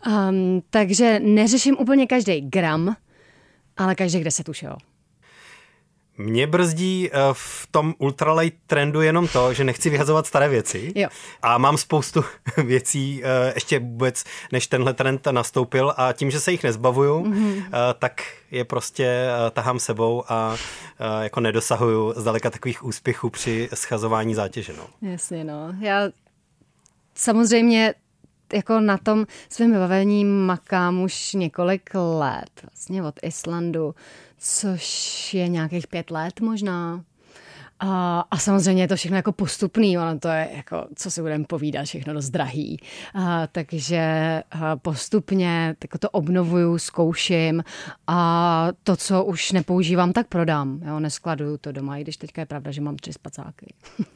Um, 0.07 0.63
takže 0.71 1.21
neřeším 1.21 1.77
úplně 1.79 2.07
každý 2.07 2.41
gram, 2.41 2.97
ale 3.77 3.95
každý 3.95 4.25
deset 4.25 4.49
už 4.49 4.63
jo. 4.63 4.77
Mě 6.19 6.47
brzdí 6.47 7.11
eh, 7.13 7.19
v 7.33 7.69
tom 7.71 7.95
ultralight 7.99 8.59
trendu 8.67 9.01
jenom 9.01 9.29
to, 9.29 9.55
že 9.55 9.65
nechci 9.65 9.91
vyhazovat 9.91 10.27
staré 10.27 10.49
věci. 10.49 10.93
Jo. 10.97 11.09
A 11.43 11.59
mám 11.59 11.77
spoustu 11.77 12.25
věcí 12.65 13.23
eh, 13.25 13.53
ještě 13.55 13.79
vůbec, 13.79 14.25
než 14.53 14.67
tenhle 14.67 14.95
trend 14.95 15.27
nastoupil 15.31 15.95
a 15.97 16.13
tím, 16.13 16.31
že 16.31 16.41
se 16.41 16.53
jich 16.53 16.65
nezbavuju, 16.65 17.25
mm-hmm. 17.25 17.65
tak 17.99 18.23
je 18.51 18.65
prostě 18.65 19.29
tahám 19.51 19.79
sebou 19.79 20.25
a 20.29 20.57
jako 21.23 21.41
nedosahuju 21.41 22.13
zdaleka 22.17 22.51
takových 22.51 22.85
úspěchů 22.85 23.31
při 23.31 23.69
schazování 23.75 24.35
zátěže. 24.35 24.73
No. 24.73 25.11
Jasně, 25.11 25.45
no. 25.45 25.75
Já 25.81 26.09
samozřejmě 27.15 27.95
jako 28.53 28.81
na 28.81 28.99
tom 28.99 29.27
svém 29.49 29.73
vybavení 29.73 30.25
makám 30.25 31.03
už 31.03 31.33
několik 31.33 31.91
let, 31.95 32.51
vlastně 32.63 33.03
od 33.03 33.15
Islandu, 33.23 33.95
což 34.41 35.35
je 35.35 35.49
nějakých 35.49 35.87
pět 35.87 36.11
let 36.11 36.41
možná. 36.41 37.05
A, 37.83 38.25
a 38.31 38.39
samozřejmě 38.39 38.83
je 38.83 38.89
to 38.89 38.97
všechno 38.97 39.17
jako 39.17 39.33
postupný, 39.33 39.99
ono 39.99 40.19
to 40.19 40.29
je 40.29 40.49
jako, 40.57 40.87
co 40.95 41.11
si 41.11 41.21
budeme 41.21 41.45
povídat, 41.45 41.87
všechno 41.87 42.15
dost 42.15 42.31
drahý. 42.31 42.79
A, 43.15 43.47
takže 43.47 44.01
a 44.51 44.77
postupně 44.77 45.77
jako 45.83 45.99
to 45.99 46.11
obnovuju, 46.11 46.79
zkouším 46.79 47.65
a 48.07 48.69
to, 48.85 48.97
co 48.97 49.25
už 49.25 49.53
nepoužívám, 49.53 50.13
tak 50.13 50.27
prodám. 50.27 50.81
Jo, 50.87 51.01
neskladuju 51.01 51.57
to 51.57 51.73
doma, 51.73 51.97
i 51.97 52.03
když 52.03 52.17
teďka 52.17 52.43
je 52.43 52.47
pravda, 52.47 52.71
že 52.71 52.81
mám 52.81 52.97
tři 52.97 53.13
spacáky. 53.13 53.75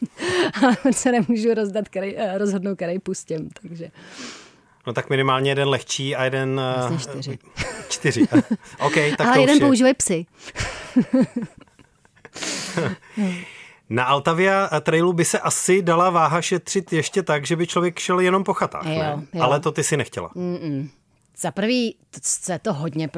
Ale 0.62 0.92
se 0.92 1.12
nemůžu 1.12 1.54
rozdat, 1.54 1.88
který, 1.88 2.16
rozhodnout, 2.36 2.76
který 2.76 2.98
pustím, 2.98 3.50
takže... 3.62 3.90
No 4.86 4.92
tak 4.92 5.10
minimálně 5.10 5.50
jeden 5.50 5.68
lehčí 5.68 6.16
a 6.16 6.24
jeden... 6.24 6.60
Vlastně 6.78 6.98
čtyři. 6.98 7.38
Čtyři. 7.88 8.26
OK, 8.78 8.94
tak 9.18 9.26
Ale 9.26 9.34
to 9.34 9.40
jeden 9.40 9.54
už 9.56 9.60
je. 9.60 9.66
používají 9.66 9.94
psy. 9.94 10.26
Na 13.90 14.04
Altavia 14.04 14.70
trailu 14.80 15.12
by 15.12 15.24
se 15.24 15.40
asi 15.40 15.82
dala 15.82 16.10
váha 16.10 16.42
šetřit 16.42 16.92
ještě 16.92 17.22
tak, 17.22 17.46
že 17.46 17.56
by 17.56 17.66
člověk 17.66 17.98
šel 17.98 18.20
jenom 18.20 18.44
po 18.44 18.54
chatách, 18.54 18.86
Jo, 18.86 18.92
ne? 18.98 19.22
jo. 19.32 19.42
Ale 19.42 19.60
to 19.60 19.72
ty 19.72 19.84
si 19.84 19.96
nechtěla. 19.96 20.30
Mm-mm. 20.36 20.88
Za 21.38 21.50
prvý 21.50 21.96
se 22.22 22.58
to 22.58 22.72
hodně 22.72 23.08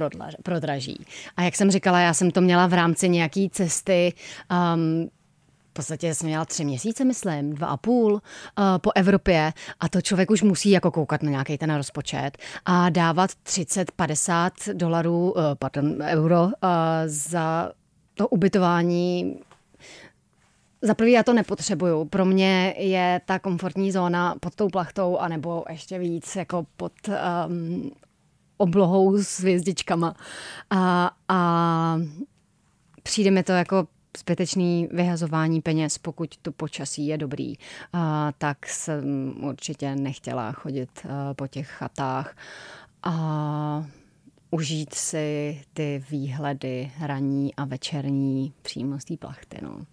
prodraží. 0.42 1.06
A 1.36 1.42
jak 1.42 1.56
jsem 1.56 1.70
říkala, 1.70 2.00
já 2.00 2.14
jsem 2.14 2.30
to 2.30 2.40
měla 2.40 2.66
v 2.66 2.72
rámci 2.74 3.08
nějaký 3.08 3.50
cesty 3.50 4.12
um, 4.74 5.08
podstatě 5.76 6.14
jsem 6.14 6.26
měla 6.26 6.44
tři 6.44 6.64
měsíce, 6.64 7.04
myslím, 7.04 7.54
dva 7.54 7.66
a 7.66 7.76
půl 7.76 8.12
uh, 8.12 8.20
po 8.80 8.90
Evropě 8.94 9.52
a 9.80 9.88
to 9.88 10.00
člověk 10.00 10.30
už 10.30 10.42
musí 10.42 10.70
jako 10.70 10.90
koukat 10.90 11.22
na 11.22 11.30
nějaký 11.30 11.58
ten 11.58 11.74
rozpočet 11.74 12.38
a 12.64 12.90
dávat 12.90 13.30
30-50 13.46 14.50
dolarů, 14.72 15.32
uh, 15.32 15.42
pardon, 15.58 16.02
euro 16.02 16.42
uh, 16.42 16.50
za 17.06 17.72
to 18.14 18.28
ubytování 18.28 19.40
za 20.82 20.94
prvý 20.94 21.12
já 21.12 21.22
to 21.22 21.32
nepotřebuju. 21.32 22.04
Pro 22.04 22.24
mě 22.24 22.74
je 22.78 23.20
ta 23.24 23.38
komfortní 23.38 23.92
zóna 23.92 24.34
pod 24.40 24.54
tou 24.54 24.68
plachtou, 24.68 25.18
anebo 25.18 25.64
ještě 25.70 25.98
víc 25.98 26.36
jako 26.36 26.66
pod 26.76 26.92
um, 27.08 27.90
oblohou 28.56 29.18
s 29.18 29.40
hvězdičkama. 29.40 30.14
A, 30.70 31.10
a 31.28 32.00
přijde 33.02 33.30
mi 33.30 33.42
to 33.42 33.52
jako 33.52 33.86
zbytečný 34.18 34.88
vyhazování 34.92 35.60
peněz, 35.60 35.98
pokud 35.98 36.36
to 36.42 36.52
počasí 36.52 37.06
je 37.06 37.18
dobrý, 37.18 37.54
tak 38.38 38.66
jsem 38.66 39.34
určitě 39.44 39.96
nechtěla 39.96 40.52
chodit 40.52 41.06
po 41.36 41.46
těch 41.46 41.68
chatách 41.68 42.36
a 43.02 43.86
užít 44.50 44.94
si 44.94 45.60
ty 45.72 46.04
výhledy 46.10 46.92
ranní 47.00 47.54
a 47.54 47.64
večerní 47.64 48.52
přímo 48.62 48.98
z 48.98 49.04
té 49.04 49.16
plachty. 49.16 49.58
No. 49.62 49.86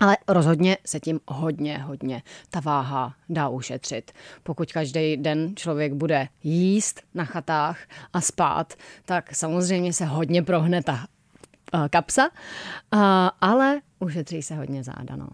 Ale 0.00 0.16
rozhodně 0.28 0.76
se 0.86 1.00
tím 1.00 1.20
hodně, 1.28 1.78
hodně 1.78 2.22
ta 2.50 2.60
váha 2.60 3.14
dá 3.28 3.48
ušetřit. 3.48 4.12
Pokud 4.42 4.72
každý 4.72 5.16
den 5.16 5.56
člověk 5.56 5.92
bude 5.92 6.28
jíst 6.42 7.02
na 7.14 7.24
chatách 7.24 7.78
a 8.12 8.20
spát, 8.20 8.74
tak 9.04 9.34
samozřejmě 9.34 9.92
se 9.92 10.04
hodně 10.04 10.42
prohne 10.42 10.82
ta 10.82 11.06
kapsa, 11.90 12.28
uh, 12.94 13.00
ale 13.40 13.80
ušetří 13.98 14.42
se 14.42 14.54
hodně 14.54 14.84
záda. 14.84 15.16
No. 15.16 15.28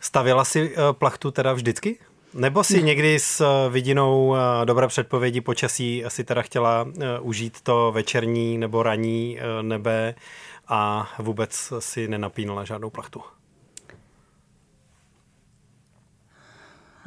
Stavěla 0.00 0.44
si 0.44 0.76
uh, 0.76 0.92
plachtu 0.92 1.30
teda 1.30 1.52
vždycky? 1.52 1.98
Nebo 2.34 2.64
si 2.64 2.82
někdy 2.82 3.18
s 3.18 3.68
vidinou 3.68 4.36
dobré 4.64 4.88
předpovědi 4.88 5.40
počasí 5.40 6.04
si 6.08 6.24
teda 6.24 6.42
chtěla 6.42 6.86
užít 7.20 7.60
to 7.60 7.92
večerní 7.92 8.58
nebo 8.58 8.82
ranní 8.82 9.38
nebe 9.62 10.14
a 10.68 11.10
vůbec 11.18 11.72
si 11.78 12.08
nenapínala 12.08 12.64
žádnou 12.64 12.90
plachtu? 12.90 13.22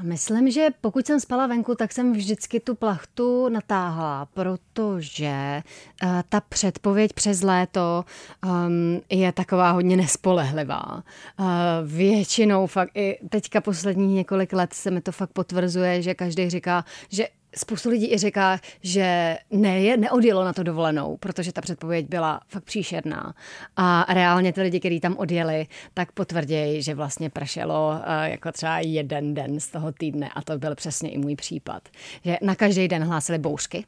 Myslím, 0.03 0.51
že 0.51 0.67
pokud 0.81 1.07
jsem 1.07 1.19
spala 1.19 1.47
venku, 1.47 1.75
tak 1.75 1.91
jsem 1.91 2.13
vždycky 2.13 2.59
tu 2.59 2.75
plachtu 2.75 3.49
natáhla, 3.49 4.25
protože 4.25 5.63
uh, 6.03 6.09
ta 6.29 6.41
předpověď 6.41 7.13
přes 7.13 7.41
léto 7.41 8.05
um, 8.45 9.01
je 9.09 9.31
taková 9.31 9.71
hodně 9.71 9.97
nespolehlivá. 9.97 11.03
Uh, 11.39 11.45
většinou 11.85 12.67
fakt, 12.67 12.91
i 12.95 13.19
teďka 13.29 13.61
posledních 13.61 14.15
několik 14.15 14.53
let 14.53 14.73
se 14.73 14.91
mi 14.91 15.01
to 15.01 15.11
fakt 15.11 15.31
potvrzuje, 15.33 16.01
že 16.01 16.13
každý 16.13 16.49
říká, 16.49 16.85
že 17.09 17.27
spoustu 17.55 17.89
lidí 17.89 18.13
i 18.13 18.17
říká, 18.17 18.59
že 18.81 19.37
ne, 19.51 19.97
neodjelo 19.97 20.45
na 20.45 20.53
to 20.53 20.63
dovolenou, 20.63 21.17
protože 21.17 21.53
ta 21.53 21.61
předpověď 21.61 22.09
byla 22.09 22.41
fakt 22.47 22.63
příšerná. 22.63 23.33
A 23.75 24.05
reálně 24.13 24.53
ty 24.53 24.61
lidi, 24.61 24.79
kteří 24.79 24.99
tam 24.99 25.17
odjeli, 25.17 25.67
tak 25.93 26.11
potvrdějí, 26.11 26.81
že 26.81 26.95
vlastně 26.95 27.29
pršelo 27.29 27.89
uh, 27.89 28.23
jako 28.23 28.51
třeba 28.51 28.79
jeden 28.79 29.33
den 29.33 29.59
z 29.59 29.67
toho 29.67 29.91
týdne 29.91 30.29
a 30.35 30.41
to 30.41 30.57
byl 30.57 30.75
přesně 30.75 31.09
i 31.09 31.17
můj 31.17 31.35
případ. 31.35 31.89
Že 32.25 32.37
na 32.41 32.55
každý 32.55 32.87
den 32.87 33.03
hlásili 33.03 33.39
bouřky, 33.39 33.85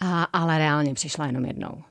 a, 0.00 0.22
ale 0.22 0.58
reálně 0.58 0.94
přišla 0.94 1.26
jenom 1.26 1.44
jednou. 1.44 1.82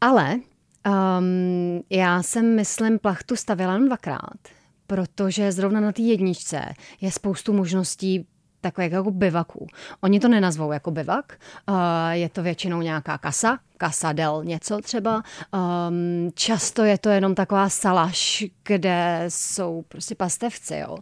Ale 0.00 0.34
um, 0.34 1.82
já 1.90 2.22
jsem, 2.22 2.56
myslím, 2.56 2.98
plachtu 2.98 3.36
stavila 3.36 3.72
jen 3.72 3.86
dvakrát, 3.86 4.38
protože 4.86 5.52
zrovna 5.52 5.80
na 5.80 5.92
té 5.92 6.02
jedničce 6.02 6.74
je 7.00 7.12
spoustu 7.12 7.52
možností 7.52 8.26
takové 8.60 8.88
jako 8.88 9.10
bivaku. 9.10 9.66
Oni 10.00 10.20
to 10.20 10.28
nenazvou 10.28 10.72
jako 10.72 10.90
bivak, 10.90 11.38
uh, 11.68 11.76
je 12.10 12.28
to 12.28 12.42
většinou 12.42 12.82
nějaká 12.82 13.18
kasa, 13.18 13.58
kasadel 13.76 14.44
něco 14.44 14.78
třeba. 14.78 15.22
Um, 15.54 16.30
často 16.34 16.84
je 16.84 16.98
to 16.98 17.08
jenom 17.08 17.34
taková 17.34 17.68
salaš, 17.68 18.44
kde 18.62 19.24
jsou 19.28 19.84
prostě 19.88 20.14
pastevci, 20.14 20.76
jo. 20.76 20.92
Uh, 20.92 21.00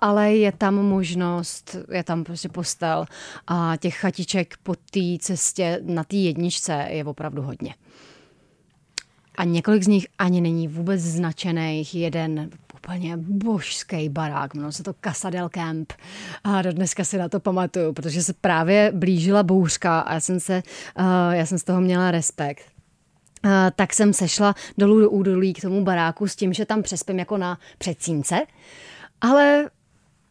ale 0.00 0.34
je 0.34 0.52
tam 0.52 0.74
možnost, 0.74 1.76
je 1.92 2.04
tam 2.04 2.24
prostě 2.24 2.48
postel 2.48 3.06
a 3.46 3.76
těch 3.76 3.96
chatiček 3.96 4.54
po 4.62 4.74
té 4.74 5.18
cestě 5.20 5.80
na 5.82 6.04
té 6.04 6.16
jedničce 6.16 6.86
je 6.90 7.04
opravdu 7.04 7.42
hodně. 7.42 7.74
A 9.36 9.44
několik 9.44 9.82
z 9.82 9.86
nich 9.86 10.06
ani 10.18 10.40
není 10.40 10.68
vůbec 10.68 11.00
značených. 11.00 11.94
Jeden 11.94 12.50
úplně 12.86 13.16
božský 13.16 14.08
barák, 14.08 14.54
jmenovalo 14.54 14.72
se 14.72 14.82
to 14.82 14.94
Casadel 15.04 15.48
Camp. 15.48 15.92
A 16.44 16.62
do 16.62 16.72
dneska 16.72 17.04
si 17.04 17.18
na 17.18 17.28
to 17.28 17.40
pamatuju, 17.40 17.92
protože 17.92 18.22
se 18.22 18.32
právě 18.32 18.92
blížila 18.94 19.42
bouřka 19.42 20.00
a 20.00 20.14
já 20.14 20.20
jsem, 20.20 20.40
se, 20.40 20.62
uh, 20.98 21.04
já 21.30 21.46
jsem 21.46 21.58
z 21.58 21.64
toho 21.64 21.80
měla 21.80 22.10
respekt. 22.10 22.62
Uh, 23.44 23.50
tak 23.76 23.94
jsem 23.94 24.12
sešla 24.12 24.54
dolů 24.78 25.00
do 25.00 25.10
údolí 25.10 25.52
k 25.52 25.60
tomu 25.60 25.84
baráku 25.84 26.28
s 26.28 26.36
tím, 26.36 26.52
že 26.52 26.66
tam 26.66 26.82
přespím 26.82 27.18
jako 27.18 27.36
na 27.36 27.58
předsínce. 27.78 28.46
Ale 29.20 29.70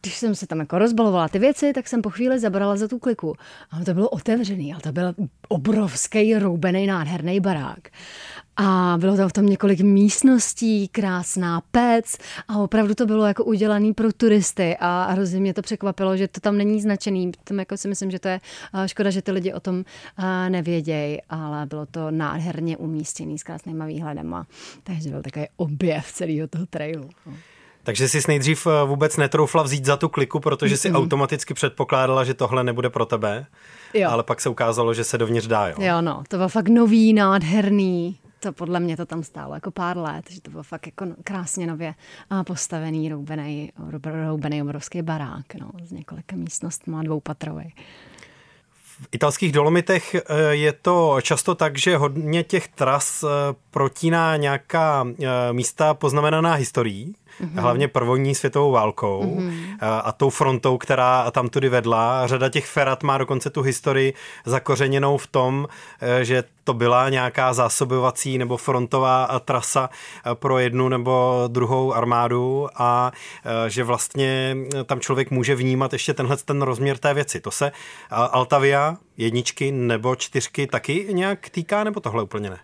když 0.06 0.16
jsem 0.16 0.34
se 0.34 0.46
tam 0.46 0.60
jako 0.60 0.78
rozbalovala 0.78 1.28
ty 1.28 1.38
věci, 1.38 1.72
tak 1.72 1.88
jsem 1.88 2.02
po 2.02 2.10
chvíli 2.10 2.38
zabrala 2.38 2.76
za 2.76 2.88
tu 2.88 2.98
kliku. 2.98 3.34
A 3.70 3.84
to 3.84 3.94
bylo 3.94 4.08
otevřený, 4.08 4.72
ale 4.72 4.82
to 4.82 4.92
byl 4.92 5.14
obrovský, 5.48 6.34
roubený, 6.34 6.86
nádherný 6.86 7.40
barák. 7.40 7.88
A 8.56 8.96
bylo 9.00 9.16
tam 9.16 9.28
v 9.28 9.32
tom 9.32 9.46
několik 9.46 9.80
místností, 9.80 10.88
krásná 10.88 11.62
pec 11.70 12.18
a 12.48 12.58
opravdu 12.58 12.94
to 12.94 13.06
bylo 13.06 13.26
jako 13.26 13.44
udělané 13.44 13.94
pro 13.94 14.12
turisty 14.12 14.76
a 14.80 15.12
hrozně 15.12 15.40
mě 15.40 15.54
to 15.54 15.62
překvapilo, 15.62 16.16
že 16.16 16.28
to 16.28 16.40
tam 16.40 16.58
není 16.58 16.80
značený. 16.80 17.32
Tam 17.44 17.58
jako 17.58 17.76
si 17.76 17.88
myslím, 17.88 18.10
že 18.10 18.18
to 18.18 18.28
je 18.28 18.40
škoda, 18.86 19.10
že 19.10 19.22
ty 19.22 19.32
lidi 19.32 19.52
o 19.52 19.60
tom 19.60 19.84
nevědějí, 20.48 21.18
ale 21.30 21.66
bylo 21.66 21.86
to 21.86 22.10
nádherně 22.10 22.76
umístěný 22.76 23.38
s 23.38 23.42
krásnýma 23.42 23.86
výhledem 23.86 24.46
takže 24.82 25.10
byl 25.10 25.22
takový 25.22 25.46
objev 25.56 26.12
celého 26.12 26.48
toho 26.48 26.66
trailu. 26.66 27.10
Takže 27.86 28.08
jsi 28.08 28.20
nejdřív 28.28 28.66
eh, 28.66 28.86
vůbec 28.86 29.16
netroufla 29.16 29.62
vzít 29.62 29.84
za 29.84 29.96
tu 29.96 30.08
kliku, 30.08 30.40
protože 30.40 30.76
si 30.76 30.90
mm 30.90 30.96
automaticky 30.96 31.54
předpokládala, 31.54 32.24
že 32.24 32.34
tohle 32.34 32.64
nebude 32.64 32.90
pro 32.90 33.06
tebe, 33.06 33.46
jo. 33.94 34.10
ale 34.10 34.22
pak 34.22 34.40
se 34.40 34.48
ukázalo, 34.48 34.94
že 34.94 35.04
se 35.04 35.18
dovnitř 35.18 35.46
dá, 35.46 35.68
jo? 35.68 35.74
Jo, 35.78 36.00
no, 36.00 36.22
to 36.28 36.36
bylo 36.36 36.48
fakt 36.48 36.68
nový, 36.68 37.12
nádherný, 37.12 38.18
to 38.40 38.52
podle 38.52 38.80
mě 38.80 38.96
to 38.96 39.06
tam 39.06 39.22
stálo 39.22 39.54
jako 39.54 39.70
pár 39.70 39.98
let, 39.98 40.24
že 40.30 40.40
to 40.40 40.50
bylo 40.50 40.62
fakt 40.62 40.86
jako 40.86 41.06
krásně 41.24 41.66
nově 41.66 41.94
postavený, 42.46 43.08
roubený, 43.08 43.72
roubený 44.26 44.62
obrovský 44.62 45.02
barák, 45.02 45.54
no, 45.60 45.70
z 45.84 45.92
několika 45.92 46.36
místnostmi, 46.36 46.96
dvoupatrový. 47.02 47.74
V 49.00 49.08
italských 49.12 49.52
dolomitech 49.52 50.14
eh, 50.14 50.22
je 50.50 50.72
to 50.72 51.18
často 51.22 51.54
tak, 51.54 51.78
že 51.78 51.96
hodně 51.96 52.44
těch 52.44 52.68
tras 52.68 53.22
eh, 53.22 53.28
protíná 53.70 54.36
nějaká 54.36 55.06
místa 55.52 55.94
poznamenaná 55.94 56.54
historií, 56.54 57.14
mm-hmm. 57.40 57.60
hlavně 57.60 57.88
první 57.88 58.34
světovou 58.34 58.72
válkou 58.72 59.22
mm-hmm. 59.22 59.76
a 59.80 60.12
tou 60.12 60.30
frontou, 60.30 60.78
která 60.78 61.30
tam 61.30 61.48
tudy 61.48 61.68
vedla. 61.68 62.26
Řada 62.26 62.48
těch 62.48 62.66
ferat 62.66 63.02
má 63.02 63.18
dokonce 63.18 63.50
tu 63.50 63.62
historii 63.62 64.14
zakořeněnou 64.44 65.18
v 65.18 65.26
tom, 65.26 65.68
že 66.22 66.44
to 66.64 66.74
byla 66.74 67.08
nějaká 67.08 67.52
zásobovací 67.52 68.38
nebo 68.38 68.56
frontová 68.56 69.40
trasa 69.44 69.90
pro 70.34 70.58
jednu 70.58 70.88
nebo 70.88 71.44
druhou 71.48 71.92
armádu 71.92 72.68
a 72.76 73.12
že 73.68 73.84
vlastně 73.84 74.56
tam 74.84 75.00
člověk 75.00 75.30
může 75.30 75.54
vnímat 75.54 75.92
ještě 75.92 76.14
tenhle 76.14 76.36
ten 76.36 76.62
rozměr 76.62 76.98
té 76.98 77.14
věci. 77.14 77.40
To 77.40 77.50
se 77.50 77.72
Altavia 78.10 78.96
jedničky 79.16 79.72
nebo 79.72 80.16
čtyřky 80.16 80.66
taky 80.66 81.06
nějak 81.10 81.50
týká, 81.50 81.84
nebo 81.84 82.00
tohle 82.00 82.22
úplně 82.22 82.50
ne? 82.50 82.58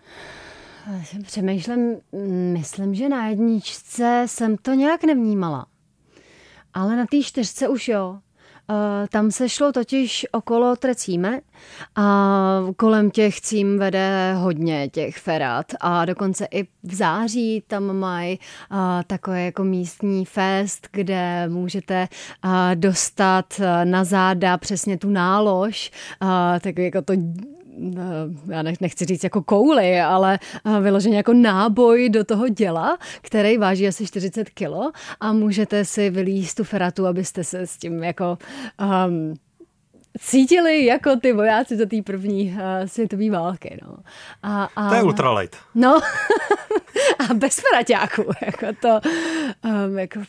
Přemýšlím, 1.23 1.97
myslím, 2.53 2.95
že 2.95 3.09
na 3.09 3.27
jedničce 3.27 4.23
jsem 4.25 4.57
to 4.57 4.73
nějak 4.73 5.03
nevnímala. 5.03 5.65
Ale 6.73 6.95
na 6.95 7.05
té 7.05 7.23
čtyřce 7.23 7.67
už 7.67 7.87
jo. 7.87 8.19
Uh, 8.69 8.77
tam 9.09 9.31
se 9.31 9.49
šlo 9.49 9.71
totiž 9.71 10.25
okolo 10.31 10.75
Trecíme 10.75 11.39
a 11.95 12.59
kolem 12.77 13.11
těch 13.11 13.41
cím 13.41 13.79
vede 13.79 14.33
hodně 14.33 14.89
těch 14.89 15.17
ferat 15.17 15.65
a 15.79 16.05
dokonce 16.05 16.47
i 16.51 16.63
v 16.83 16.95
září 16.95 17.63
tam 17.67 17.97
mají 17.97 18.39
uh, 18.71 18.77
takový 19.07 19.45
jako 19.45 19.63
místní 19.63 20.25
fest, 20.25 20.87
kde 20.91 21.49
můžete 21.49 22.07
uh, 22.45 22.51
dostat 22.75 23.61
na 23.83 24.03
záda 24.03 24.57
přesně 24.57 24.97
tu 24.97 25.09
nálož, 25.09 25.91
tak 26.61 26.77
jako 26.77 27.01
to 27.01 27.13
já 28.49 28.63
nechci 28.81 29.05
říct 29.05 29.23
jako 29.23 29.43
kouly, 29.43 30.01
ale 30.01 30.39
vyloženě 30.81 31.17
jako 31.17 31.33
náboj 31.33 32.09
do 32.09 32.23
toho 32.23 32.49
děla, 32.49 32.97
který 33.21 33.57
váží 33.57 33.87
asi 33.87 34.07
40 34.07 34.49
kilo 34.49 34.91
a 35.19 35.33
můžete 35.33 35.85
si 35.85 36.09
vylíst 36.09 36.57
tu 36.57 36.63
feratu, 36.63 37.07
abyste 37.07 37.43
se 37.43 37.67
s 37.67 37.77
tím 37.77 38.03
jako 38.03 38.37
um, 39.07 39.33
cítili 40.19 40.85
jako 40.85 41.15
ty 41.15 41.33
vojáci 41.33 41.77
za 41.77 41.85
té 41.85 42.01
první 42.01 42.51
uh, 42.51 42.59
světové 42.85 43.29
války. 43.29 43.79
No. 43.87 43.97
A, 44.43 44.69
a, 44.75 44.89
to 44.89 44.95
je 44.95 45.03
ultralight. 45.03 45.57
No, 45.75 46.01
a 47.29 47.33
bez 47.33 47.59
feraťáků. 47.59 48.23
Jako 48.45 48.67
to, 48.81 49.09
um, 49.65 49.99
jako 49.99 50.19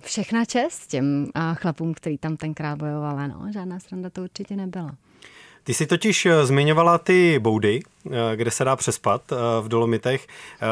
všechna 0.00 0.44
čest 0.44 0.86
těm 0.86 1.26
uh, 1.36 1.54
chlapům, 1.54 1.94
který 1.94 2.18
tam 2.18 2.36
tenkrát 2.36 2.78
bojovali. 2.78 3.28
No. 3.28 3.46
Žádná 3.52 3.80
sranda 3.80 4.10
to 4.10 4.22
určitě 4.22 4.56
nebyla. 4.56 4.96
Ty 5.64 5.74
jsi 5.74 5.86
totiž 5.86 6.26
eh, 6.26 6.46
zmiňovala 6.46 6.98
ty 6.98 7.38
boudy, 7.38 7.80
eh, 8.06 8.36
kde 8.36 8.50
se 8.50 8.64
dá 8.64 8.76
přespat 8.76 9.22
eh, 9.32 9.36
v 9.60 9.68
Dolomitech. 9.68 10.26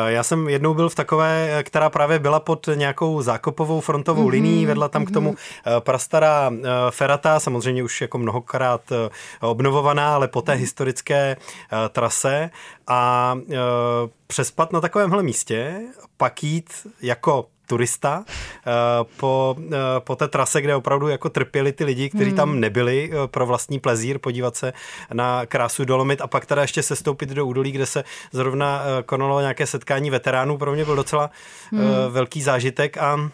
Já 0.06 0.22
jsem 0.22 0.48
jednou 0.48 0.74
byl 0.74 0.88
v 0.88 0.94
takové, 0.94 1.62
která 1.62 1.90
právě 1.90 2.18
byla 2.18 2.40
pod 2.40 2.68
nějakou 2.74 3.22
zákopovou 3.22 3.80
frontovou 3.80 4.26
mm-hmm, 4.26 4.30
linií, 4.30 4.66
vedla 4.66 4.88
tam 4.88 5.02
mm-hmm. 5.02 5.06
k 5.06 5.10
tomu 5.10 5.28
mhm. 5.28 5.36
prastará 5.80 6.50
ferata, 6.90 7.40
samozřejmě 7.40 7.82
už 7.82 8.00
jako 8.00 8.18
mnohokrát 8.18 8.80
obnovovaná, 9.40 10.14
ale 10.14 10.28
po 10.28 10.42
té 10.42 10.52
mm-hmm. 10.52 10.58
historické 10.58 11.36
trase 11.88 12.50
a 12.86 13.34
přespat 14.26 14.72
na 14.72 14.80
takovémhle 14.80 15.22
místě, 15.22 15.80
pak 16.16 16.42
jít 16.42 16.70
jako 17.02 17.46
turista 17.72 18.24
eh, 18.26 18.70
po, 19.16 19.56
eh, 19.72 19.76
po 20.00 20.16
té 20.16 20.28
trase, 20.28 20.60
kde 20.60 20.76
opravdu 20.76 21.08
jako 21.08 21.28
trpěli 21.28 21.72
ty 21.72 21.84
lidi, 21.84 22.08
kteří 22.08 22.30
hmm. 22.30 22.36
tam 22.36 22.60
nebyli 22.60 23.10
eh, 23.12 23.28
pro 23.28 23.46
vlastní 23.46 23.80
plezír, 23.80 24.18
podívat 24.18 24.56
se 24.56 24.72
na 25.12 25.46
krásu 25.46 25.84
Dolomit 25.84 26.20
a 26.20 26.26
pak 26.26 26.46
teda 26.46 26.62
ještě 26.62 26.82
sestoupit 26.82 27.28
do 27.28 27.46
údolí, 27.46 27.72
kde 27.72 27.86
se 27.86 28.04
zrovna 28.32 28.82
konalo 29.06 29.40
nějaké 29.40 29.66
setkání 29.66 30.10
veteránů. 30.10 30.58
Pro 30.58 30.72
mě 30.72 30.84
byl 30.84 30.96
docela 30.96 31.30
hmm. 31.70 31.82
velký 32.08 32.42
zážitek 32.42 32.98
a 32.98 33.30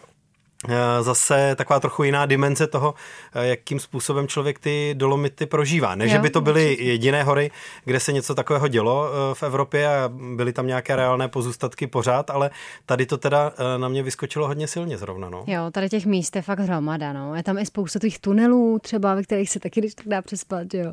zase 1.01 1.55
taková 1.57 1.81
trochu 1.81 2.03
jiná 2.03 2.27
dimenze 2.27 2.67
toho, 2.67 2.95
eh, 3.35 3.47
jakým 3.47 3.81
způsobem 3.81 4.29
člověk 4.29 4.59
ty 4.59 4.95
dolomity 4.95 5.47
prožívá. 5.47 5.95
Ne, 5.95 6.05
jo, 6.05 6.11
že 6.11 6.19
by 6.19 6.31
to 6.31 6.41
byly 6.41 6.77
jediné 6.81 7.23
hory, 7.23 7.51
kde 7.85 8.01
se 8.01 8.13
něco 8.13 8.35
takového 8.35 8.69
dělo 8.69 9.09
eh, 9.09 9.35
v 9.35 9.43
Evropě 9.43 9.89
a 9.89 10.11
byly 10.37 10.53
tam 10.53 10.67
nějaké 10.67 10.97
reálné 10.97 11.29
pozůstatky 11.29 11.87
pořád, 11.87 12.31
ale 12.31 12.51
tady 12.87 13.07
to 13.07 13.19
teda 13.19 13.53
na 13.77 13.89
mě 13.89 14.03
vyskočilo 14.03 14.47
hodně 14.47 14.67
silně 14.69 14.99
zrovna. 14.99 15.31
No. 15.31 15.45
Jo, 15.47 15.71
tady 15.71 15.89
těch 15.89 16.07
míst 16.07 16.37
je 16.37 16.43
fakt 16.43 16.59
hromada. 16.59 17.13
No. 17.13 17.35
Je 17.35 17.43
tam 17.43 17.59
i 17.59 17.67
spousta 17.67 17.99
těch 17.99 18.19
tunelů 18.19 18.79
třeba, 18.79 19.15
ve 19.15 19.23
kterých 19.23 19.51
se 19.51 19.61
taky 19.61 19.81
když 19.81 19.95
tak 19.95 20.09
dá 20.09 20.23
přespat. 20.23 20.75
Jo. 20.75 20.93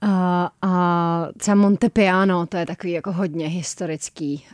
A, 0.00 0.50
a 0.62 1.28
třeba 1.38 1.54
Montepiano, 1.54 2.46
to 2.46 2.56
je 2.56 2.66
takový 2.66 2.92
jako 2.92 3.12
hodně 3.12 3.48
historický, 3.48 4.46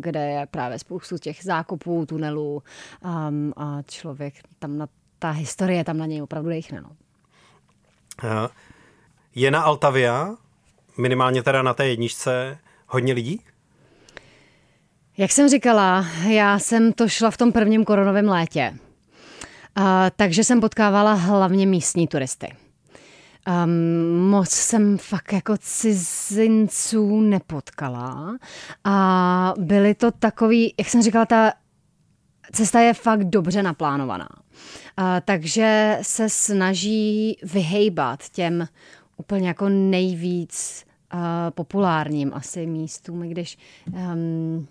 kde 0.00 0.20
je 0.20 0.46
právě 0.50 0.78
spoustu 0.78 1.18
těch 1.18 1.44
zákopů, 1.44 2.06
tunelů 2.06 2.62
a, 3.02 3.30
a 3.56 3.82
člověk 4.06 4.34
tam 4.58 4.78
na 4.78 4.86
ta 5.18 5.30
historie 5.30 5.84
tam 5.84 5.98
na 5.98 6.06
něj 6.06 6.22
opravdu 6.22 6.48
dechne. 6.48 6.80
No. 6.80 6.90
Je 9.34 9.50
na 9.50 9.62
Altavia, 9.62 10.34
minimálně 10.98 11.42
teda 11.42 11.62
na 11.62 11.74
té 11.74 11.88
jedničce, 11.88 12.58
hodně 12.86 13.12
lidí? 13.12 13.40
Jak 15.18 15.32
jsem 15.32 15.48
říkala, 15.48 16.06
já 16.28 16.58
jsem 16.58 16.92
to 16.92 17.08
šla 17.08 17.30
v 17.30 17.36
tom 17.36 17.52
prvním 17.52 17.84
koronovém 17.84 18.28
létě. 18.28 18.78
A, 19.74 20.10
takže 20.10 20.44
jsem 20.44 20.60
potkávala 20.60 21.12
hlavně 21.12 21.66
místní 21.66 22.06
turisty. 22.06 22.56
Um, 23.46 24.30
moc 24.30 24.50
jsem 24.50 24.98
fakt 24.98 25.32
jako 25.32 25.56
cizinců 25.58 27.20
nepotkala 27.20 28.36
a 28.84 29.54
byly 29.58 29.94
to 29.94 30.10
takový, 30.10 30.74
jak 30.78 30.88
jsem 30.88 31.02
říkala, 31.02 31.26
ta 31.26 31.52
cesta 32.52 32.80
je 32.80 32.94
fakt 32.94 33.24
dobře 33.24 33.62
naplánovaná. 33.62 34.28
Takže 35.24 35.98
se 36.02 36.28
snaží 36.28 37.38
vyhejbat 37.42 38.28
těm 38.32 38.68
úplně 39.16 39.48
jako 39.48 39.68
nejvíc 39.68 40.84
populárním 41.50 42.34
asi 42.34 42.66
místům, 42.66 43.20
když 43.20 43.58
um, 43.92 44.68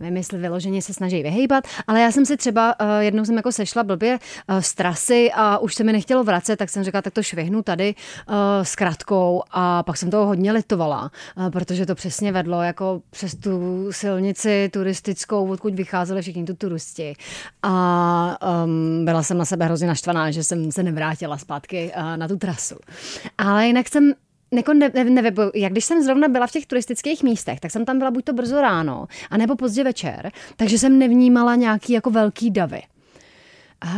Nevím, 0.00 0.22
vyloženě 0.32 0.82
se 0.82 0.94
snaží 0.94 1.22
vyhejbat, 1.22 1.64
ale 1.86 2.00
já 2.00 2.12
jsem 2.12 2.26
si 2.26 2.36
třeba 2.36 2.80
uh, 2.80 2.86
jednou 3.00 3.24
jsem 3.24 3.36
jako 3.36 3.52
sešla 3.52 3.82
blbě 3.82 4.18
uh, 4.48 4.58
z 4.58 4.74
trasy 4.74 5.30
a 5.34 5.58
už 5.58 5.74
se 5.74 5.84
mi 5.84 5.92
nechtělo 5.92 6.24
vracet, 6.24 6.56
tak 6.56 6.70
jsem 6.70 6.84
řekla, 6.84 7.02
tak 7.02 7.12
to 7.12 7.22
švihnu 7.22 7.62
tady 7.62 7.94
uh, 8.28 8.34
s 8.62 8.74
kratkou 8.74 9.42
a 9.50 9.82
pak 9.82 9.96
jsem 9.96 10.10
toho 10.10 10.26
hodně 10.26 10.52
litovala, 10.52 11.10
uh, 11.36 11.50
protože 11.50 11.86
to 11.86 11.94
přesně 11.94 12.32
vedlo 12.32 12.62
jako 12.62 13.02
přes 13.10 13.34
tu 13.34 13.88
silnici 13.90 14.70
turistickou, 14.72 15.50
odkud 15.50 15.74
vycházeli 15.74 16.22
všichni 16.22 16.44
tu 16.44 16.54
turisti. 16.54 17.14
A 17.62 18.36
um, 18.64 19.04
byla 19.04 19.22
jsem 19.22 19.38
na 19.38 19.44
sebe 19.44 19.64
hrozně 19.64 19.86
naštvaná, 19.86 20.30
že 20.30 20.44
jsem 20.44 20.72
se 20.72 20.82
nevrátila 20.82 21.38
zpátky 21.38 21.92
uh, 21.96 22.16
na 22.16 22.28
tu 22.28 22.36
trasu. 22.36 22.76
Ale 23.38 23.66
jinak 23.66 23.88
jsem 23.88 24.14
jako 24.56 24.74
ne, 24.74 24.90
ne, 24.94 25.04
ne, 25.04 25.32
jak 25.54 25.72
když 25.72 25.84
jsem 25.84 26.02
zrovna 26.02 26.28
byla 26.28 26.46
v 26.46 26.50
těch 26.50 26.66
turistických 26.66 27.22
místech, 27.22 27.60
tak 27.60 27.70
jsem 27.70 27.84
tam 27.84 27.98
byla 27.98 28.10
buď 28.10 28.24
to 28.24 28.32
brzo 28.32 28.60
ráno, 28.60 29.06
anebo 29.30 29.56
pozdě 29.56 29.84
večer, 29.84 30.30
takže 30.56 30.78
jsem 30.78 30.98
nevnímala 30.98 31.54
nějaký 31.54 31.92
jako 31.92 32.10
velký 32.10 32.50
davy. 32.50 32.82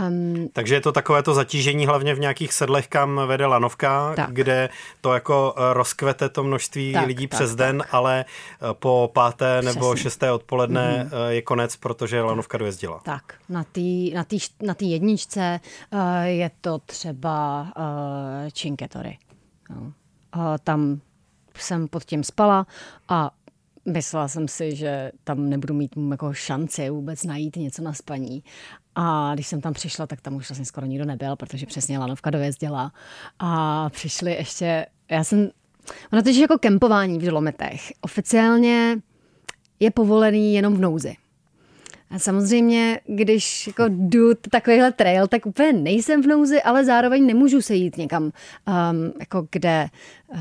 Um, 0.09 0.49
Takže 0.53 0.75
je 0.75 0.81
to 0.81 0.92
takové 0.92 1.23
to 1.23 1.35
zatížení 1.35 1.87
hlavně 1.87 2.14
v 2.14 2.21
nějakých 2.21 2.53
sedlech, 2.53 2.88
kam 2.88 3.21
vede 3.27 3.47
lanovka, 3.47 4.12
tak. 4.16 4.31
kde 4.31 4.69
to 5.01 5.14
jako 5.14 5.55
eh, 5.57 5.75
rozkvete 5.75 6.29
to 6.29 6.45
množství 6.45 6.92
tak, 6.92 7.07
lidí 7.07 7.29
tak, 7.29 7.38
přes 7.38 7.51
tak. 7.51 7.59
den, 7.59 7.85
ale 7.90 8.25
eh, 8.25 8.66
po 8.73 9.11
páté 9.14 9.59
Přesně. 9.61 9.81
nebo 9.81 9.97
šesté 9.97 10.33
odpoledne 10.33 11.09
mm-hmm. 11.11 11.29
je 11.29 11.42
konec, 11.42 11.77
protože 11.77 12.23
lanovka 12.23 12.59
dojezdila. 12.59 13.01
Tak, 13.05 13.35
na 13.49 13.64
té 13.64 13.81
na 14.14 14.25
tý, 14.25 14.38
na 14.62 14.75
tý 14.75 14.90
jedničce 14.90 15.61
uh, 15.92 16.01
je 16.23 16.51
to 16.61 16.79
třeba 16.79 17.66
uh, 17.77 18.51
Činketory. 18.53 19.19
No 19.71 19.92
tam 20.64 21.01
jsem 21.59 21.88
pod 21.88 22.05
tím 22.05 22.25
spala 22.25 22.66
a 23.09 23.31
myslela 23.87 24.29
jsem 24.29 24.49
si, 24.49 24.77
že 24.77 25.12
tam 25.25 25.51
nebudu 25.51 25.75
mít 25.75 25.92
jako 26.11 26.35
šanci 26.35 26.90
vůbec 26.90 27.25
najít 27.25 27.57
něco 27.57 27.83
na 27.83 27.92
spaní. 27.92 28.44
A 28.94 29.35
když 29.35 29.46
jsem 29.46 29.61
tam 29.61 29.72
přišla, 29.72 30.07
tak 30.07 30.20
tam 30.20 30.35
už 30.35 30.49
vlastně 30.51 30.64
skoro 30.64 30.87
nikdo 30.87 31.05
nebyl, 31.05 31.37
protože 31.37 31.66
přesně 31.66 31.99
lanovka 31.99 32.31
dojezdila. 32.31 32.92
A 33.38 33.90
přišli 33.90 34.33
ještě, 34.33 34.87
já 35.11 35.25
jsem, 35.25 35.51
ono 36.12 36.22
to 36.22 36.29
je 36.29 36.40
jako 36.40 36.59
kempování 36.59 37.18
v 37.18 37.25
Dolomitech. 37.25 37.92
Oficiálně 38.01 38.96
je 39.81 39.90
povolený 39.90 40.55
jenom 40.55 40.75
v 40.75 40.81
nouzi. 40.81 41.16
A 42.11 42.19
samozřejmě, 42.19 43.01
když 43.07 43.66
jako 43.66 43.85
jdu 43.88 44.35
takovýhle 44.35 44.92
trail, 44.92 45.27
tak 45.27 45.47
úplně 45.47 45.73
nejsem 45.73 46.23
v 46.23 46.27
nouzi, 46.27 46.62
ale 46.62 46.85
zároveň 46.85 47.27
nemůžu 47.27 47.62
se 47.62 47.75
jít 47.75 47.97
někam, 47.97 48.23
um, 48.23 48.33
jako 49.21 49.49
kde, 49.53 49.87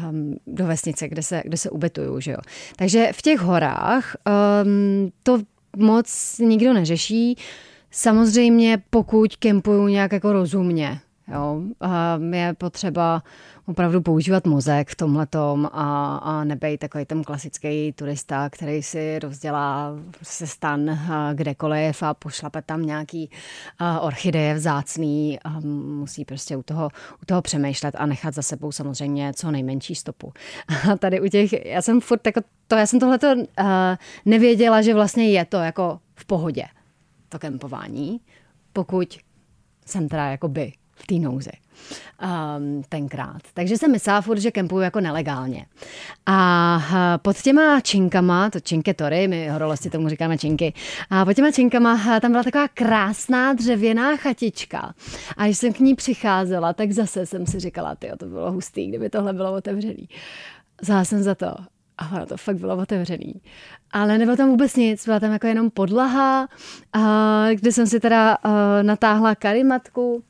um, 0.10 0.36
do 0.48 0.66
vesnice, 0.66 1.08
kde 1.08 1.24
se, 1.24 1.42
kde 1.46 1.58
se 1.58 1.70
ubytuju, 1.70 2.20
že 2.20 2.32
jo. 2.32 2.38
Takže 2.76 3.10
v 3.14 3.22
těch 3.22 3.40
horách 3.40 4.16
um, 4.64 5.12
to 5.24 5.40
moc 5.78 6.38
nikdo 6.40 6.74
neřeší. 6.74 7.38
Samozřejmě, 7.92 8.84
pokud 8.90 9.36
kempuju 9.36 9.88
nějak 9.88 10.12
jako 10.12 10.34
rozumně, 10.34 11.00
jo, 11.34 11.54
um, 11.54 12.34
je 12.34 12.54
potřeba 12.54 13.24
opravdu 13.66 14.02
používat 14.02 14.46
mozek 14.46 14.90
v 14.90 14.96
tomhletom 14.96 15.70
a, 15.74 16.18
a 16.18 16.44
nebej 16.44 16.78
takový 16.78 17.06
ten 17.06 17.24
klasický 17.24 17.94
turista, 17.94 18.50
který 18.50 18.84
si 18.84 19.20
rozdělá 19.20 19.92
se 20.24 20.48
stan 20.48 21.00
kdekoliv 21.34 22.04
a 22.04 22.14
pošlape 22.14 22.62
tam 22.62 22.86
nějaký 22.86 23.30
orchideje 24.02 24.54
vzácný 24.54 25.40
a 25.40 25.60
musí 26.00 26.26
prostě 26.26 26.58
u 26.58 26.64
toho, 26.64 26.90
u 27.22 27.26
toho 27.26 27.42
přemýšlet 27.42 27.96
a 27.98 28.06
nechat 28.06 28.34
za 28.34 28.42
sebou 28.42 28.72
samozřejmě 28.72 29.34
co 29.36 29.52
nejmenší 29.52 29.96
stopu. 29.96 30.34
A 30.92 30.98
tady 30.98 31.22
u 31.22 31.28
těch, 31.28 31.66
já 31.66 31.82
jsem 31.82 32.02
furt 32.02 32.26
jako 32.26 32.42
to, 32.68 32.76
já 32.76 32.86
jsem 32.86 33.00
tohleto 33.00 33.28
uh, 33.36 33.46
nevěděla, 34.26 34.82
že 34.82 34.94
vlastně 34.94 35.30
je 35.32 35.46
to 35.46 35.58
jako 35.58 36.00
v 36.16 36.26
pohodě, 36.26 36.64
to 37.30 37.40
kempování, 37.40 38.22
pokud 38.74 39.18
jsem 39.86 40.10
teda 40.10 40.26
jako 40.26 40.48
by 40.48 40.74
v 40.96 41.08
té 41.08 41.16
nouzi 41.16 41.52
um, 42.22 42.84
tenkrát. 42.90 43.42
Takže 43.54 43.78
jsem 43.78 43.92
myslela 43.92 44.22
furt, 44.22 44.40
že 44.40 44.52
kempuju 44.52 44.82
jako 44.82 45.02
nelegálně. 45.02 45.66
A 46.26 47.20
pod 47.22 47.38
těma 47.42 47.82
činkama, 47.82 48.50
to 48.50 48.60
tory, 48.96 49.28
my 49.28 49.50
horolosti 49.50 49.90
tomu 49.90 50.10
říkáme 50.10 50.38
činky, 50.38 50.74
a 51.10 51.26
pod 51.26 51.34
těma 51.34 51.52
činkama 51.52 52.20
tam 52.20 52.32
byla 52.32 52.44
taková 52.44 52.68
krásná 52.68 53.54
dřevěná 53.54 54.18
chatička. 54.18 54.94
A 55.38 55.46
když 55.46 55.58
jsem 55.58 55.74
k 55.74 55.80
ní 55.80 55.96
přicházela, 55.96 56.74
tak 56.74 56.92
zase 56.92 57.26
jsem 57.26 57.46
si 57.46 57.60
říkala, 57.60 57.96
ty, 57.96 58.12
to 58.18 58.26
bylo 58.26 58.52
hustý, 58.52 58.88
kdyby 58.88 59.10
tohle 59.10 59.34
bylo 59.34 59.54
otevřený. 59.54 60.10
Zala 60.82 61.06
jsem 61.06 61.24
za 61.24 61.36
to. 61.36 61.56
A 61.98 62.12
ono 62.16 62.26
to 62.26 62.38
fakt 62.38 62.58
bylo 62.58 62.78
otevřený. 62.78 63.34
Ale 63.92 64.18
nebylo 64.18 64.38
tam 64.38 64.50
vůbec 64.50 64.76
nic, 64.76 65.06
byla 65.06 65.20
tam 65.20 65.32
jako 65.32 65.48
jenom 65.48 65.72
podlaha, 65.72 66.48
kde 67.54 67.72
jsem 67.72 67.88
si 67.88 68.00
teda 68.00 68.38
natáhla 68.82 69.36
karimatku, 69.36 70.24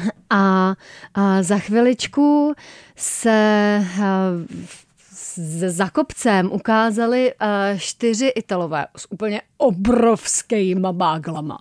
a, 0.30 0.74
a 1.14 1.42
za 1.42 1.58
chviličku 1.58 2.54
se 2.96 3.84
za 5.66 5.90
kopcem 5.90 6.52
ukázali 6.52 7.34
čtyři 7.76 8.26
Italové 8.26 8.86
s 8.96 9.12
úplně 9.12 9.42
obrovskýma 9.56 10.92
báglama. 10.92 11.58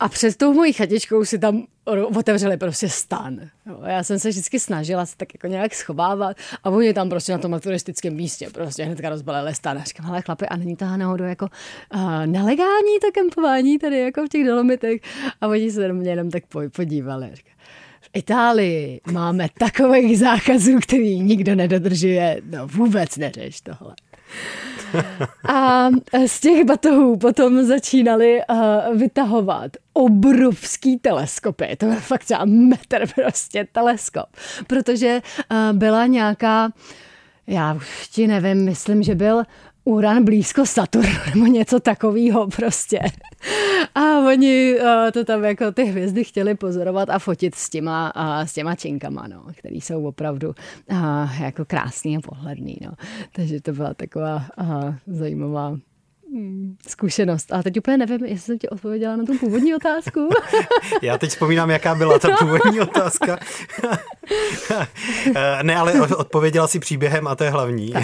A 0.00 0.08
před 0.08 0.36
tou 0.36 0.54
mojí 0.54 0.72
chatičkou 0.72 1.24
si 1.24 1.38
tam 1.38 1.66
otevřeli 1.88 2.56
prostě 2.56 2.88
stan. 2.88 3.40
Jo, 3.66 3.80
já 3.86 4.02
jsem 4.04 4.18
se 4.18 4.28
vždycky 4.28 4.60
snažila 4.60 5.06
se 5.06 5.16
tak 5.16 5.34
jako 5.34 5.46
nějak 5.46 5.74
schovávat 5.74 6.36
a 6.64 6.70
oni 6.70 6.94
tam 6.94 7.08
prostě 7.08 7.32
na 7.32 7.38
tom 7.38 7.60
turistickém 7.60 8.14
místě 8.14 8.50
prostě 8.50 8.84
hnedka 8.84 9.08
rozbalili 9.08 9.54
stan. 9.54 9.78
A 9.78 9.84
říkám, 9.84 10.06
ale 10.06 10.22
chlapi, 10.22 10.46
a 10.46 10.56
není 10.56 10.76
to 10.76 10.84
náhodou 10.84 11.24
jako 11.24 11.48
uh, 11.94 12.26
nelegální 12.26 13.00
to 13.00 13.12
kempování 13.12 13.78
tady 13.78 14.00
jako 14.00 14.24
v 14.24 14.28
těch 14.28 14.46
dolomitech? 14.46 15.00
A 15.40 15.48
oni 15.48 15.70
se 15.70 15.88
na 15.88 15.94
mě 15.94 16.10
jenom 16.10 16.30
tak 16.30 16.42
podívali. 16.76 17.30
Říkám, 17.32 17.54
v 18.00 18.10
Itálii 18.12 19.00
máme 19.12 19.48
takových 19.58 20.18
zákazů, 20.28 20.78
který 20.82 21.20
nikdo 21.20 21.54
nedodržuje. 21.54 22.40
No 22.44 22.66
vůbec 22.66 23.16
neřeš 23.16 23.60
tohle. 23.60 23.94
A 25.48 25.88
z 26.26 26.40
těch 26.40 26.64
batohů 26.64 27.16
potom 27.16 27.62
začínali 27.62 28.40
uh, 28.50 28.96
vytahovat 28.98 29.70
obrovský 29.92 30.98
teleskopy. 30.98 31.76
To 31.76 31.86
byl 31.86 31.96
fakt 31.96 32.24
třeba 32.24 32.44
metr 32.44 33.06
prostě 33.14 33.66
teleskop. 33.72 34.26
Protože 34.66 35.22
uh, 35.50 35.78
byla 35.78 36.06
nějaká 36.06 36.72
já 37.48 37.74
už 37.74 38.08
ti 38.08 38.26
nevím, 38.26 38.64
myslím, 38.64 39.02
že 39.02 39.14
byl 39.14 39.42
Uran 39.88 40.24
blízko 40.24 40.66
Saturnu 40.66 41.10
nebo 41.34 41.46
něco 41.46 41.80
takového 41.80 42.46
prostě. 42.46 43.00
A 43.94 44.18
oni 44.18 44.74
uh, 44.80 45.10
to 45.12 45.24
tam 45.24 45.44
jako 45.44 45.72
ty 45.72 45.84
hvězdy 45.84 46.24
chtěli 46.24 46.54
pozorovat 46.54 47.10
a 47.10 47.18
fotit 47.18 47.54
s 47.54 47.70
těma, 47.70 48.12
uh, 48.16 48.46
s 48.46 48.52
těma 48.52 48.74
činkama, 48.74 49.26
no, 49.26 49.44
který 49.56 49.80
jsou 49.80 50.06
opravdu 50.06 50.48
uh, 50.90 51.42
jako 51.42 51.64
krásný 51.64 52.16
a 52.16 52.20
pohledný. 52.20 52.78
No. 52.82 52.92
Takže 53.32 53.60
to 53.60 53.72
byla 53.72 53.94
taková 53.94 54.44
zajímavá 55.06 55.76
Hmm, 56.32 56.76
zkušenost. 56.88 57.52
A 57.52 57.62
teď 57.62 57.78
úplně 57.78 57.96
nevím, 57.96 58.24
jestli 58.24 58.38
jsem 58.46 58.58
ti 58.58 58.68
odpověděla 58.68 59.16
na 59.16 59.24
tu 59.24 59.38
původní 59.38 59.74
otázku. 59.74 60.28
Já 61.02 61.18
teď 61.18 61.30
vzpomínám, 61.30 61.70
jaká 61.70 61.94
byla 61.94 62.18
ta 62.18 62.28
původní 62.38 62.80
otázka. 62.90 63.38
ne, 65.62 65.76
ale 65.76 65.92
odpověděla 66.16 66.66
si 66.66 66.78
příběhem 66.78 67.28
a 67.28 67.34
to 67.34 67.44
je 67.44 67.50
hlavní. 67.50 67.94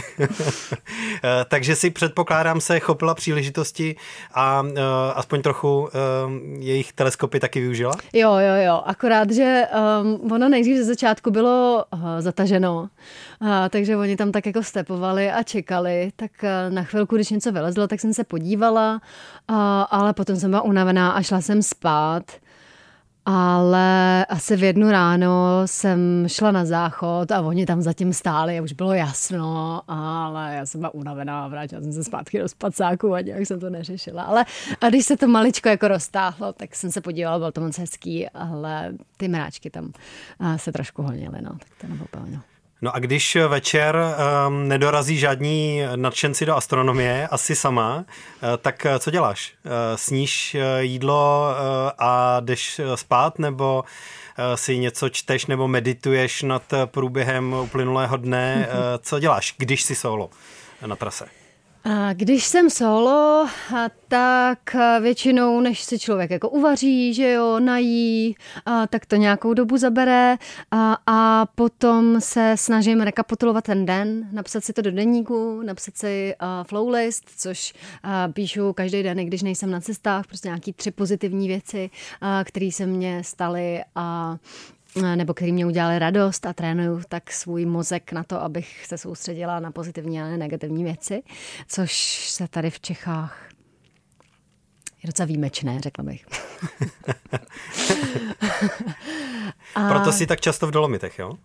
Takže 1.48 1.76
si 1.76 1.90
předpokládám 1.90 2.60
se 2.60 2.80
chopila 2.80 3.14
příležitosti 3.14 3.96
a 4.34 4.60
uh, 4.60 4.68
aspoň 5.14 5.42
trochu 5.42 5.80
uh, 5.80 5.90
jejich 6.58 6.92
teleskopy 6.92 7.40
taky 7.40 7.60
využila? 7.60 7.96
Jo, 8.12 8.30
jo, 8.32 8.54
jo. 8.66 8.82
Akorát, 8.86 9.30
že 9.30 9.62
um, 10.02 10.32
ono 10.32 10.48
nejdřív 10.48 10.76
ze 10.76 10.84
začátku 10.84 11.30
bylo 11.30 11.84
uh, 11.92 12.00
zataženo, 12.18 12.88
uh, 13.40 13.48
takže 13.70 13.96
oni 13.96 14.16
tam 14.16 14.32
tak 14.32 14.46
jako 14.46 14.62
stepovali 14.62 15.30
a 15.30 15.42
čekali, 15.42 16.12
tak 16.16 16.30
uh, 16.42 16.74
na 16.74 16.82
chvilku, 16.82 17.16
když 17.16 17.30
něco 17.30 17.52
vylezlo, 17.52 17.88
tak 17.88 18.00
jsem 18.00 18.14
se 18.14 18.24
podívala, 18.24 19.00
ale 19.90 20.12
potom 20.12 20.36
jsem 20.36 20.50
byla 20.50 20.62
unavená 20.62 21.10
a 21.10 21.22
šla 21.22 21.40
jsem 21.40 21.62
spát. 21.62 22.22
Ale 23.26 24.26
asi 24.26 24.56
v 24.56 24.62
jednu 24.62 24.90
ráno 24.90 25.62
jsem 25.66 26.24
šla 26.28 26.50
na 26.52 26.64
záchod 26.64 27.32
a 27.32 27.40
oni 27.40 27.66
tam 27.66 27.82
zatím 27.82 28.12
stáli 28.12 28.60
už 28.60 28.72
bylo 28.72 28.92
jasno, 28.92 29.82
ale 29.88 30.54
já 30.54 30.66
jsem 30.66 30.80
byla 30.80 30.94
unavená 30.94 31.44
a 31.44 31.48
vrátila 31.48 31.82
jsem 31.82 31.92
se 31.92 32.04
zpátky 32.04 32.38
do 32.38 32.48
spacáku 32.48 33.14
a 33.14 33.20
nějak 33.20 33.46
jsem 33.46 33.60
to 33.60 33.70
neřešila. 33.70 34.22
Ale 34.22 34.44
a 34.80 34.88
když 34.88 35.04
se 35.04 35.16
to 35.16 35.28
maličko 35.28 35.68
jako 35.68 35.88
roztáhlo, 35.88 36.52
tak 36.52 36.74
jsem 36.74 36.92
se 36.92 37.00
podívala, 37.00 37.38
bylo 37.38 37.52
to 37.52 37.60
moc 37.60 37.78
hezký, 37.78 38.28
ale 38.28 38.92
ty 39.16 39.28
mráčky 39.28 39.70
tam 39.70 39.92
se 40.56 40.72
trošku 40.72 41.02
honily, 41.02 41.42
no, 41.42 41.50
tak 41.50 41.68
to 41.80 41.86
nebylo 41.86 42.08
no. 42.84 42.96
A 42.96 42.98
když 42.98 43.36
večer 43.48 43.96
um, 44.46 44.68
nedorazí 44.68 45.18
žádní 45.18 45.82
nadšenci 45.96 46.46
do 46.46 46.56
astronomie, 46.56 47.28
asi 47.28 47.56
sama, 47.56 47.96
uh, 47.96 48.04
tak 48.58 48.86
co 48.98 49.10
děláš? 49.10 49.52
Uh, 49.64 49.70
sníš 49.96 50.56
jídlo 50.80 51.48
uh, 51.50 51.90
a 51.98 52.40
jdeš 52.40 52.80
spát, 52.94 53.38
nebo 53.38 53.84
si 54.54 54.78
něco 54.78 55.08
čteš 55.08 55.46
nebo 55.46 55.68
medituješ 55.68 56.42
nad 56.42 56.62
průběhem 56.86 57.52
uplynulého 57.52 58.16
dne? 58.16 58.68
Co 59.02 59.18
děláš, 59.18 59.54
když 59.58 59.82
jsi 59.82 59.94
solo 59.94 60.30
na 60.86 60.96
trase? 60.96 61.43
Když 62.12 62.44
jsem 62.44 62.70
solo, 62.70 63.46
tak 64.08 64.76
většinou, 65.00 65.60
než 65.60 65.82
si 65.82 65.98
člověk 65.98 66.30
jako 66.30 66.48
uvaří, 66.48 67.14
že 67.14 67.32
jo, 67.32 67.60
nají, 67.60 68.36
tak 68.88 69.06
to 69.06 69.16
nějakou 69.16 69.54
dobu 69.54 69.76
zabere. 69.76 70.36
A, 70.70 70.96
a 71.06 71.46
potom 71.54 72.20
se 72.20 72.52
snažím 72.58 73.00
rekapitulovat 73.00 73.64
ten 73.64 73.86
den, 73.86 74.28
napsat 74.32 74.64
si 74.64 74.72
to 74.72 74.82
do 74.82 74.90
denníku, 74.90 75.62
napsat 75.62 75.96
si 75.96 76.34
uh, 76.42 76.64
flow 76.64 76.88
list, 76.88 77.24
což 77.36 77.72
uh, 78.04 78.32
píšu 78.32 78.72
každý 78.72 79.02
den, 79.02 79.16
když 79.16 79.42
nejsem 79.42 79.70
na 79.70 79.80
cestách, 79.80 80.26
prostě 80.26 80.48
nějaký 80.48 80.72
tři 80.72 80.90
pozitivní 80.90 81.48
věci, 81.48 81.90
které 82.44 82.70
se 82.72 82.86
mně 82.86 83.24
staly 83.24 83.80
a 83.94 84.36
nebo 84.96 85.34
který 85.34 85.52
mě 85.52 85.66
udělali 85.66 85.98
radost 85.98 86.46
a 86.46 86.52
trénuju 86.52 87.02
tak 87.08 87.32
svůj 87.32 87.66
mozek 87.66 88.12
na 88.12 88.24
to, 88.24 88.42
abych 88.42 88.86
se 88.86 88.98
soustředila 88.98 89.60
na 89.60 89.70
pozitivní 89.70 90.20
a 90.20 90.26
negativní 90.26 90.84
věci, 90.84 91.22
což 91.68 91.92
se 92.30 92.48
tady 92.48 92.70
v 92.70 92.80
Čechách 92.80 93.48
je 95.04 95.06
docela 95.06 95.26
výjimečné, 95.26 95.80
řekla 95.80 96.04
bych. 96.04 96.26
a... 99.74 99.88
Proto 99.88 100.12
jsi 100.12 100.26
tak 100.26 100.40
často 100.40 100.66
v 100.66 100.70
Dolomitech, 100.70 101.18
jo? 101.18 101.32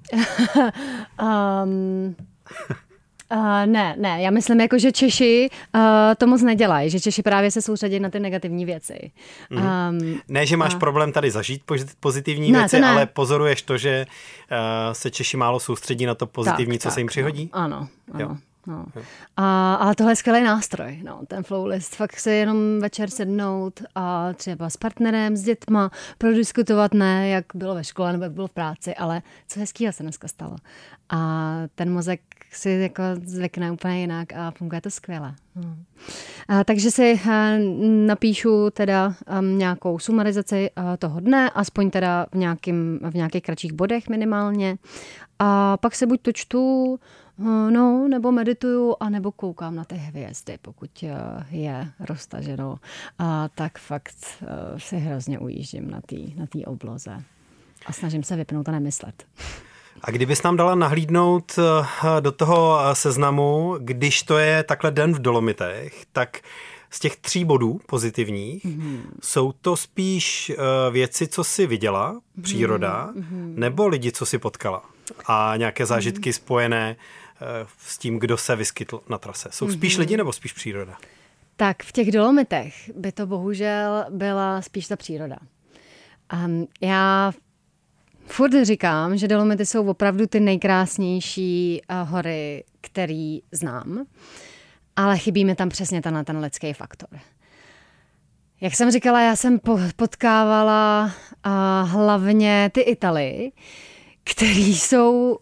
um, 1.22 2.16
Uh, 3.36 3.66
ne, 3.66 3.96
ne, 3.98 4.22
já 4.22 4.32
myslím 4.32 4.62
jako, 4.62 4.80
že 4.80 4.92
Češi 4.92 5.50
uh, 5.76 5.82
to 6.18 6.28
moc 6.28 6.42
nedělají, 6.42 6.90
že 6.90 7.00
Češi 7.00 7.22
právě 7.22 7.52
se 7.52 7.62
soustředí 7.62 8.00
na 8.00 8.10
ty 8.10 8.20
negativní 8.20 8.66
věci. 8.66 9.12
Mm. 9.50 9.58
Um, 9.58 10.20
ne, 10.28 10.46
že 10.46 10.58
máš 10.58 10.76
a... 10.76 10.80
problém 10.80 11.12
tady 11.12 11.32
zažít 11.32 11.62
pozitivní 12.00 12.52
ne, 12.52 12.60
věci, 12.60 12.80
ale 12.80 13.06
pozoruješ 13.06 13.62
to, 13.62 13.78
že 13.78 14.06
uh, 14.52 14.58
se 14.94 15.12
Češi 15.12 15.38
málo 15.38 15.60
soustředí 15.60 16.06
na 16.06 16.16
to 16.16 16.26
pozitivní, 16.26 16.78
tak, 16.78 16.82
co 16.82 16.88
tak, 16.88 16.94
se 16.94 17.00
jim 17.00 17.08
přihodí? 17.08 17.50
Ano, 17.54 17.88
ano. 18.14 18.20
Jo. 18.20 18.38
No. 18.68 18.86
A, 19.38 19.74
ale 19.74 19.96
tohle 19.96 20.12
je 20.12 20.16
skvělý 20.16 20.44
nástroj, 20.44 21.02
no, 21.04 21.22
ten 21.28 21.44
flowlist. 21.44 21.96
Fakt 21.96 22.20
se 22.20 22.32
jenom 22.32 22.80
večer 22.80 23.10
sednout 23.10 23.84
a 23.96 24.34
třeba 24.34 24.70
s 24.70 24.78
partnerem, 24.78 25.38
s 25.38 25.42
dětma, 25.42 25.92
prodiskutovat 26.18 26.94
ne, 26.94 27.30
jak 27.30 27.46
bylo 27.54 27.76
ve 27.76 27.84
škole 27.84 28.12
nebo 28.12 28.24
jak 28.24 28.34
bylo 28.34 28.48
v 28.48 28.52
práci, 28.52 28.96
ale 28.96 29.22
co 29.48 29.60
hezkýho 29.60 29.94
se 29.94 30.04
dneska 30.04 30.28
stalo. 30.28 30.56
A 31.10 31.52
ten 31.76 31.94
mozek 31.94 32.22
si 32.52 32.70
jako 32.70 33.04
zvykne 33.26 33.72
úplně 33.72 34.02
jinak 34.02 34.34
a 34.34 34.52
funguje 34.52 34.82
to 34.82 34.90
skvěle. 34.90 35.36
No. 35.56 35.76
A, 36.48 36.64
takže 36.64 36.92
si 36.92 37.20
a, 37.30 37.34
eh, 37.34 37.60
napíšu 38.06 38.70
teda 38.70 39.14
um, 39.40 39.58
nějakou 39.58 40.00
sumarizaci 40.00 40.70
a, 40.76 40.94
eh, 40.94 40.98
toho 40.98 41.20
dne, 41.20 41.50
aspoň 41.50 41.90
teda 41.90 42.26
v, 42.32 42.36
nějakým, 42.36 43.00
v 43.10 43.14
nějakých 43.14 43.44
kratších 43.44 43.74
bodech 43.74 44.10
minimálně. 44.10 44.78
A 45.40 45.78
pak 45.78 45.96
se 45.96 46.06
buď 46.06 46.22
to 46.22 46.32
čtu, 46.32 47.00
no, 47.70 48.08
nebo 48.08 48.32
medituju, 48.32 48.96
a 49.00 49.10
nebo 49.10 49.32
koukám 49.32 49.76
na 49.76 49.84
ty 49.84 49.96
hvězdy, 49.96 50.58
pokud 50.62 51.04
je 51.52 51.92
roztaženo. 52.00 52.80
A 53.20 53.50
tak 53.56 53.80
fakt 53.80 54.16
si 54.78 54.98
hrozně 54.98 55.40
ujíždím 55.40 55.92
na 55.92 56.02
té 56.02 56.16
na 56.36 56.46
tý 56.46 56.66
obloze. 56.66 57.24
A 57.86 57.94
snažím 57.94 58.24
se 58.24 58.36
vypnout 58.36 58.70
a 58.70 58.72
nemyslet. 58.72 59.26
A 60.02 60.12
kdybys 60.12 60.44
nám 60.44 60.58
dala 60.58 60.76
nahlídnout 60.76 61.60
eh, 61.60 62.22
do 62.22 62.32
toho 62.32 62.80
eh, 62.80 62.96
seznamu, 62.96 63.76
když 63.80 64.24
to 64.24 64.38
je 64.38 64.64
takhle 64.64 64.92
den 64.92 65.14
v 65.14 65.20
Dolomitech, 65.20 66.06
tak 66.12 66.40
z 66.90 67.00
těch 67.00 67.16
tří 67.16 67.46
bodů 67.46 67.80
pozitivních 67.86 68.66
mm-hmm. 68.66 69.02
jsou 69.22 69.52
to 69.52 69.78
spíš 69.78 70.52
věci, 70.92 71.28
co 71.28 71.44
si 71.44 71.68
viděla, 71.68 72.14
mm-hmm. 72.14 72.44
příroda, 72.44 73.10
mm-hmm. 73.14 73.54
nebo 73.56 73.88
lidi, 73.88 74.12
co 74.12 74.26
si 74.26 74.38
potkala 74.38 74.84
a 75.26 75.54
nějaké 75.58 75.86
zážitky 75.86 76.30
mm-hmm. 76.30 76.36
spojené 76.36 76.96
s 77.78 77.98
tím, 77.98 78.20
kdo 78.20 78.38
se 78.38 78.56
vyskytl 78.56 79.02
na 79.10 79.18
trase. 79.18 79.50
Jsou 79.52 79.72
spíš 79.72 79.96
mm-hmm. 79.96 80.00
lidi 80.00 80.18
nebo 80.18 80.34
spíš 80.34 80.54
příroda? 80.54 80.98
Tak 81.56 81.84
v 81.84 81.92
těch 81.92 82.12
Dolomitech 82.12 82.92
by 82.96 83.12
to 83.12 83.28
bohužel 83.28 84.06
byla 84.10 84.62
spíš 84.62 84.88
ta 84.88 84.96
příroda. 84.96 85.38
Um, 86.34 86.68
já 86.82 87.32
Furt 88.30 88.66
říkám, 88.66 89.18
že 89.18 89.28
Dolomity 89.28 89.66
jsou 89.66 89.88
opravdu 89.88 90.28
ty 90.28 90.40
nejkrásnější 90.40 91.82
eh, 91.82 92.04
hory, 92.04 92.64
který 92.82 93.42
znám, 93.52 94.06
ale 94.96 95.18
chybí 95.18 95.46
mi 95.46 95.56
tam 95.56 95.70
přesně 95.70 96.02
ten, 96.02 96.26
ten 96.26 96.38
lidský 96.38 96.74
faktor. 96.74 97.20
Jak 98.62 98.76
jsem 98.76 98.92
říkala, 98.92 99.22
já 99.22 99.36
jsem 99.36 99.60
potkávala 99.96 101.12
a 101.44 101.84
eh, 101.86 101.90
hlavně 101.90 102.70
ty 102.74 102.82
Italy, 102.82 103.52
který 104.24 104.76
jsou 104.76 105.38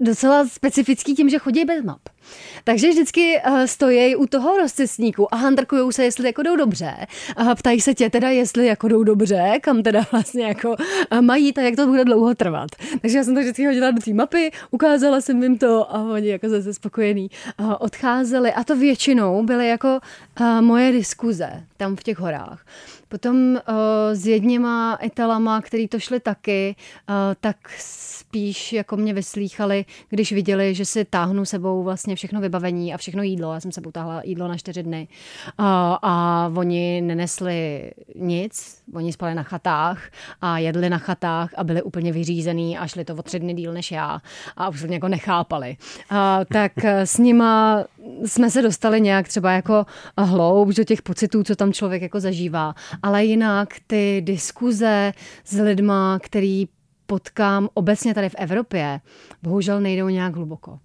docela 0.00 0.48
specifický 0.48 1.14
tím, 1.14 1.28
že 1.28 1.38
chodí 1.38 1.64
bez 1.64 1.84
map. 1.84 2.00
Takže 2.64 2.90
vždycky 2.90 3.40
uh, 3.48 3.64
stojí 3.64 4.16
u 4.16 4.26
toho 4.26 4.56
rozcestníku 4.56 5.34
a 5.34 5.36
handrkují 5.36 5.92
se, 5.92 6.04
jestli 6.04 6.26
jako 6.26 6.42
jdou 6.42 6.56
dobře. 6.56 6.94
A 7.36 7.54
ptají 7.54 7.80
se 7.80 7.94
tě 7.94 8.10
teda, 8.10 8.28
jestli 8.28 8.66
jako 8.66 8.88
jdou 8.88 9.04
dobře, 9.04 9.52
kam 9.60 9.82
teda 9.82 10.06
vlastně 10.12 10.44
jako 10.44 10.70
uh, 10.70 11.20
mají, 11.20 11.52
tak 11.52 11.64
jak 11.64 11.76
to 11.76 11.86
bude 11.86 12.04
dlouho 12.04 12.34
trvat. 12.34 12.70
Takže 13.00 13.18
já 13.18 13.24
jsem 13.24 13.34
to 13.34 13.40
vždycky 13.40 13.66
hodila 13.66 13.90
do 13.90 14.00
té 14.02 14.12
mapy, 14.12 14.50
ukázala 14.70 15.20
jsem 15.20 15.42
jim 15.42 15.58
to 15.58 15.94
a 15.94 16.02
oni 16.02 16.28
jako 16.28 16.48
zase 16.48 16.74
spokojení 16.74 17.30
uh, 17.60 17.74
odcházeli. 17.78 18.52
A 18.52 18.64
to 18.64 18.76
většinou 18.76 19.42
byly 19.42 19.68
jako 19.68 20.00
moje 20.60 20.92
diskuze 20.92 21.62
tam 21.76 21.96
v 21.96 22.02
těch 22.02 22.18
horách. 22.18 22.66
Potom 23.08 23.36
uh, 23.36 23.58
s 24.12 24.26
jedněma 24.26 24.98
Italama, 25.02 25.62
který 25.62 25.88
to 25.88 25.98
šli 25.98 26.20
taky, 26.20 26.76
uh, 27.08 27.14
tak 27.40 27.56
spíš 27.78 28.72
jako 28.72 28.96
mě 28.96 29.14
vyslýchali, 29.14 29.84
když 30.08 30.32
viděli, 30.32 30.74
že 30.74 30.84
si 30.84 31.04
táhnu 31.04 31.44
sebou 31.44 31.82
vlastně 31.82 32.13
všechno 32.14 32.40
vybavení 32.40 32.94
a 32.94 32.96
všechno 32.96 33.22
jídlo. 33.22 33.54
Já 33.54 33.60
jsem 33.60 33.72
se 33.72 33.80
táhla 33.92 34.22
jídlo 34.24 34.48
na 34.48 34.56
čtyři 34.56 34.82
dny. 34.82 35.08
A, 35.58 35.98
a 36.02 36.52
oni 36.56 37.00
nenesli 37.00 37.90
nic, 38.14 38.82
oni 38.94 39.12
spali 39.12 39.34
na 39.34 39.42
chatách 39.42 40.10
a 40.40 40.58
jedli 40.58 40.90
na 40.90 40.98
chatách 40.98 41.50
a 41.56 41.64
byli 41.64 41.82
úplně 41.82 42.12
vyřízený 42.12 42.78
a 42.78 42.86
šli 42.86 43.04
to 43.04 43.14
o 43.14 43.22
tři 43.22 43.40
dny 43.40 43.54
díl 43.54 43.72
než 43.72 43.92
já 43.92 44.20
a 44.56 44.68
už 44.68 44.86
jako 44.88 45.08
nechápali. 45.08 45.76
A, 46.10 46.40
tak 46.52 46.72
s 46.84 47.18
nima 47.18 47.84
jsme 48.24 48.50
se 48.50 48.62
dostali 48.62 49.00
nějak 49.00 49.28
třeba 49.28 49.52
jako 49.52 49.86
hloub 50.18 50.68
do 50.68 50.84
těch 50.84 51.02
pocitů, 51.02 51.44
co 51.44 51.56
tam 51.56 51.72
člověk 51.72 52.02
jako 52.02 52.20
zažívá. 52.20 52.74
Ale 53.02 53.24
jinak 53.24 53.68
ty 53.86 54.22
diskuze 54.24 55.12
s 55.44 55.60
lidma, 55.60 56.18
který 56.22 56.68
potkám 57.06 57.68
obecně 57.74 58.14
tady 58.14 58.28
v 58.28 58.34
Evropě, 58.38 59.00
bohužel 59.42 59.80
nejdou 59.80 60.08
nějak 60.08 60.36
hluboko. 60.36 60.78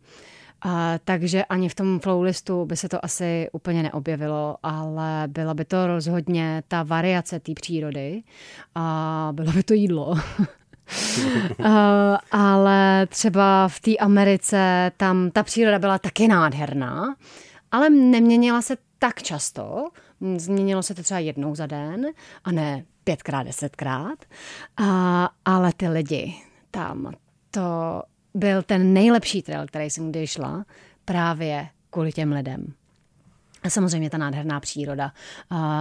A, 0.61 0.99
takže 1.03 1.45
ani 1.45 1.69
v 1.69 1.75
tom 1.75 1.99
flowlistu 1.99 2.65
by 2.65 2.77
se 2.77 2.89
to 2.89 3.05
asi 3.05 3.49
úplně 3.51 3.83
neobjevilo, 3.83 4.57
ale 4.63 5.23
byla 5.27 5.53
by 5.53 5.65
to 5.65 5.87
rozhodně 5.87 6.63
ta 6.67 6.83
variace 6.83 7.39
té 7.39 7.53
přírody 7.53 8.23
a 8.75 9.29
bylo 9.31 9.51
by 9.51 9.63
to 9.63 9.73
jídlo. 9.73 10.07
uh, 10.09 10.17
ale 12.31 13.07
třeba 13.07 13.67
v 13.67 13.79
té 13.79 13.97
Americe 13.97 14.91
tam 14.97 15.31
ta 15.31 15.43
příroda 15.43 15.79
byla 15.79 15.99
taky 15.99 16.27
nádherná, 16.27 17.15
ale 17.71 17.89
neměnila 17.89 18.61
se 18.61 18.77
tak 18.99 19.23
často. 19.23 19.87
Změnilo 20.37 20.83
se 20.83 20.95
to 20.95 21.03
třeba 21.03 21.19
jednou 21.19 21.55
za 21.55 21.65
den 21.65 22.05
a 22.43 22.51
ne 22.51 22.83
pětkrát, 23.03 23.45
desetkrát. 23.45 24.25
A, 24.77 25.29
ale 25.45 25.73
ty 25.77 25.87
lidi 25.87 26.35
tam, 26.71 27.13
to 27.51 27.61
byl 28.33 28.63
ten 28.63 28.93
nejlepší 28.93 29.41
trail, 29.41 29.67
který 29.67 29.89
jsem 29.89 30.09
kdy 30.09 30.27
šla, 30.27 30.65
právě 31.05 31.67
kvůli 31.89 32.11
těm 32.11 32.31
lidem. 32.31 32.73
A 33.63 33.69
samozřejmě 33.69 34.09
ta 34.09 34.17
nádherná 34.17 34.59
příroda 34.59 35.11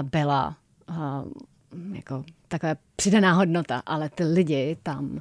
byla 0.03 0.57
jako 1.93 2.25
takové 2.49 2.77
přidaná 2.97 3.33
hodnota, 3.33 3.83
ale 3.87 4.09
ty 4.09 4.25
lidi 4.25 4.77
tam 4.83 5.21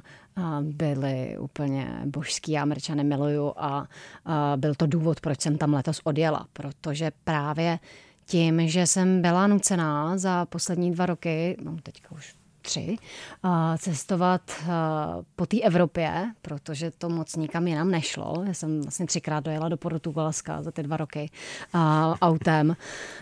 byli 0.60 1.38
úplně 1.38 2.00
božský, 2.04 2.52
já 2.52 2.62
Američany 2.62 3.04
miluju 3.04 3.52
a, 3.56 3.88
a 4.24 4.56
byl 4.56 4.74
to 4.74 4.86
důvod, 4.86 5.20
proč 5.20 5.40
jsem 5.40 5.58
tam 5.58 5.74
letos 5.74 6.00
odjela, 6.04 6.46
protože 6.52 7.10
právě 7.24 7.78
tím, 8.26 8.68
že 8.68 8.86
jsem 8.86 9.22
byla 9.22 9.46
nucená 9.46 10.18
za 10.18 10.46
poslední 10.46 10.90
dva 10.90 11.06
roky, 11.06 11.56
no 11.62 11.76
teďka 11.82 12.12
už 12.12 12.34
tři, 12.68 12.96
cestovat 13.78 14.42
po 15.36 15.46
té 15.46 15.60
Evropě, 15.60 16.32
protože 16.42 16.90
to 16.90 17.08
moc 17.08 17.36
nikam 17.36 17.66
jinam 17.66 17.90
nešlo. 17.90 18.44
Já 18.46 18.54
jsem 18.54 18.82
vlastně 18.82 19.06
třikrát 19.06 19.44
dojela 19.44 19.68
do 19.68 19.76
Portugalska 19.76 20.62
za 20.62 20.70
ty 20.70 20.82
dva 20.82 20.96
roky 20.96 21.30
autem 22.20 22.76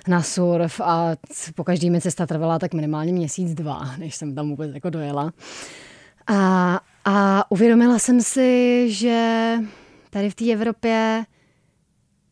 na 0.09 0.23
surf 0.23 0.81
a 0.81 1.11
po 1.55 1.65
každý 1.65 1.91
mi 1.91 2.01
cesta 2.01 2.27
trvala 2.27 2.59
tak 2.59 2.75
minimálně 2.75 3.13
měsíc, 3.13 3.55
dva, 3.55 3.97
než 3.99 4.15
jsem 4.15 4.35
tam 4.35 4.49
vůbec 4.49 4.75
jako 4.75 4.91
dojela. 4.91 5.33
A, 6.27 6.81
a 7.05 7.51
uvědomila 7.51 7.99
jsem 7.99 8.21
si, 8.21 8.87
že 8.91 9.53
tady 10.11 10.31
v 10.31 10.35
té 10.35 10.53
Evropě 10.53 11.25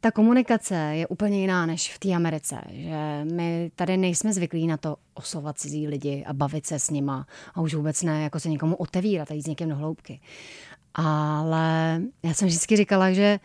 ta 0.05 0.11
komunikace 0.11 0.75
je 0.75 1.07
úplně 1.07 1.41
jiná 1.41 1.67
než 1.67 1.95
v 1.95 1.99
té 1.99 2.13
Americe, 2.13 2.57
že 2.71 3.25
my 3.33 3.71
tady 3.77 3.97
nejsme 3.97 4.33
zvyklí 4.33 4.67
na 4.67 4.77
to 4.77 4.97
osovat 5.15 5.59
cizí 5.59 5.89
lidi 5.89 6.25
a 6.27 6.33
bavit 6.33 6.67
se 6.67 6.79
s 6.79 6.91
nima 6.91 7.27
a 7.55 7.61
už 7.61 7.75
vůbec 7.75 8.03
ne 8.03 8.23
jako 8.23 8.41
se 8.41 8.49
někomu 8.49 8.77
otevírat 8.77 9.31
a 9.31 9.35
jít 9.35 9.43
s 9.43 9.47
někým 9.47 9.69
do 9.69 9.77
hloubky. 9.77 10.21
Ale 10.95 12.01
já 12.23 12.35
jsem 12.35 12.49
vždycky 12.49 12.77
říkala, 12.77 13.13
že 13.13 13.41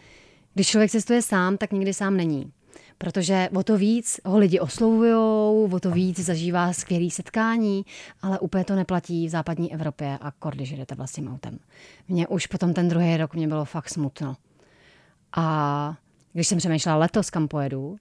když 0.53 0.67
člověk 0.67 0.91
cestuje 0.91 1.21
sám, 1.21 1.57
tak 1.57 1.71
nikdy 1.71 1.93
sám 1.93 2.17
není. 2.17 2.51
Protože 2.97 3.49
o 3.55 3.63
to 3.63 3.77
víc 3.77 4.19
ho 4.25 4.37
lidi 4.37 4.59
oslovují, 4.59 5.13
o 5.73 5.79
to 5.79 5.91
víc 5.91 6.19
zažívá 6.19 6.73
skvělý 6.73 7.11
setkání, 7.11 7.85
ale 8.21 8.39
úplně 8.39 8.63
to 8.63 8.75
neplatí 8.75 9.27
v 9.27 9.29
západní 9.29 9.73
Evropě 9.73 10.17
a 10.21 10.31
kor, 10.31 10.55
když 10.55 10.71
jdete 10.71 10.95
vlastním 10.95 11.33
autem. 11.33 11.59
Mně 12.07 12.27
už 12.27 12.47
potom 12.47 12.73
ten 12.73 12.89
druhý 12.89 13.17
rok 13.17 13.35
mě 13.35 13.47
bylo 13.47 13.65
fakt 13.65 13.89
smutno. 13.89 14.35
A 15.37 15.97
když 16.33 16.47
jsem 16.47 16.57
přemýšlela 16.57 16.97
letos, 16.97 17.29
kam 17.29 17.47
pojedu, 17.47 17.97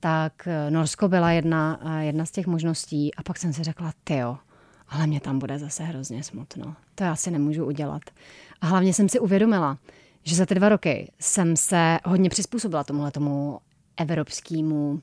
tak 0.00 0.32
eh, 0.46 0.70
Norsko 0.70 1.08
byla 1.08 1.30
jedna, 1.30 1.80
eh, 1.84 2.04
jedna 2.04 2.24
z 2.26 2.30
těch 2.30 2.46
možností 2.46 3.14
a 3.14 3.22
pak 3.22 3.38
jsem 3.38 3.52
si 3.52 3.62
řekla, 3.62 3.92
tyjo, 4.04 4.38
ale 4.88 5.06
mě 5.06 5.20
tam 5.20 5.38
bude 5.38 5.58
zase 5.58 5.82
hrozně 5.82 6.22
smutno. 6.22 6.76
To 6.94 7.04
já 7.04 7.16
si 7.16 7.30
nemůžu 7.30 7.64
udělat. 7.66 8.02
A 8.60 8.66
hlavně 8.66 8.94
jsem 8.94 9.08
si 9.08 9.20
uvědomila, 9.20 9.78
že 10.22 10.36
za 10.36 10.46
ty 10.46 10.54
dva 10.54 10.68
roky 10.68 11.12
jsem 11.18 11.56
se 11.56 11.98
hodně 12.04 12.30
přizpůsobila 12.30 12.84
tomuhle 12.84 13.10
tomu 13.10 13.60
evropskému 13.96 15.02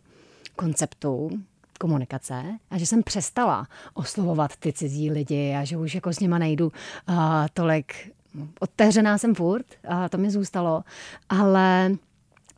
konceptu 0.56 1.30
komunikace 1.80 2.44
a 2.70 2.78
že 2.78 2.86
jsem 2.86 3.04
přestala 3.04 3.68
oslovovat 3.94 4.56
ty 4.56 4.74
cizí 4.74 5.12
lidi 5.12 5.56
a 5.56 5.64
že 5.64 5.78
už 5.78 5.96
jako 5.96 6.14
s 6.14 6.20
nima 6.20 6.38
nejdu 6.38 6.72
uh, 7.10 7.16
tolik. 7.54 8.12
Otevřená 8.60 9.18
jsem 9.18 9.36
furt 9.36 9.66
a 9.88 10.10
to 10.10 10.18
mi 10.18 10.32
zůstalo, 10.32 10.84
ale 11.30 11.92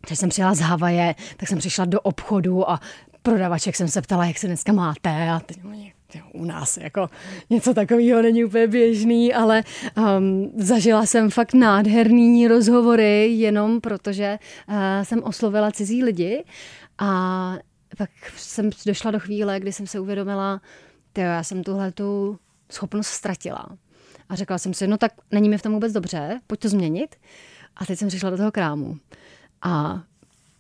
když 0.08 0.20
jsem 0.20 0.30
přijela 0.30 0.54
z 0.54 0.60
Havaje, 0.60 1.16
tak 1.38 1.50
jsem 1.50 1.58
přišla 1.58 1.86
do 1.86 2.02
obchodu 2.02 2.70
a 2.70 2.80
prodavaček 3.22 3.76
jsem 3.76 3.88
se 3.88 4.02
ptala, 4.02 4.26
jak 4.26 4.38
se 4.38 4.48
dneska 4.48 4.74
máte 4.74 5.30
a 5.30 5.40
teď 5.40 5.58
oni, 5.66 5.94
u 6.34 6.46
nás 6.46 6.78
jako 6.78 7.10
něco 7.50 7.74
takového 7.74 8.22
není 8.22 8.46
úplně 8.46 8.68
běžný, 8.68 9.34
ale 9.34 9.64
um, 9.98 10.52
zažila 10.58 11.06
jsem 11.06 11.30
fakt 11.30 11.54
nádherný 11.54 12.48
rozhovory 12.48 13.28
jenom 13.28 13.82
protože 13.82 14.40
uh, 14.70 14.76
jsem 15.04 15.24
oslovila 15.24 15.72
cizí 15.72 16.04
lidi 16.04 16.44
a 16.98 17.54
pak 17.98 18.10
jsem 18.38 18.70
došla 18.86 19.12
do 19.12 19.20
chvíle, 19.20 19.60
kdy 19.60 19.74
jsem 19.74 19.88
se 19.88 20.00
uvědomila, 20.00 20.62
že 21.18 21.22
já 21.22 21.44
jsem 21.44 21.64
tuhle 21.64 21.92
tu 21.92 22.40
schopnost 22.72 23.08
ztratila. 23.08 23.66
A 24.30 24.36
řekla 24.36 24.58
jsem 24.58 24.74
si, 24.74 24.88
no 24.88 24.98
tak 24.98 25.12
není 25.32 25.50
mi 25.50 25.58
v 25.58 25.62
tom 25.62 25.74
vůbec 25.74 25.94
dobře, 25.94 26.40
pojď 26.48 26.60
to 26.60 26.70
změnit. 26.70 27.16
A 27.76 27.86
teď 27.86 28.00
jsem 28.00 28.08
přišla 28.08 28.30
do 28.30 28.38
toho 28.38 28.52
krámu. 28.52 28.98
A 29.62 30.04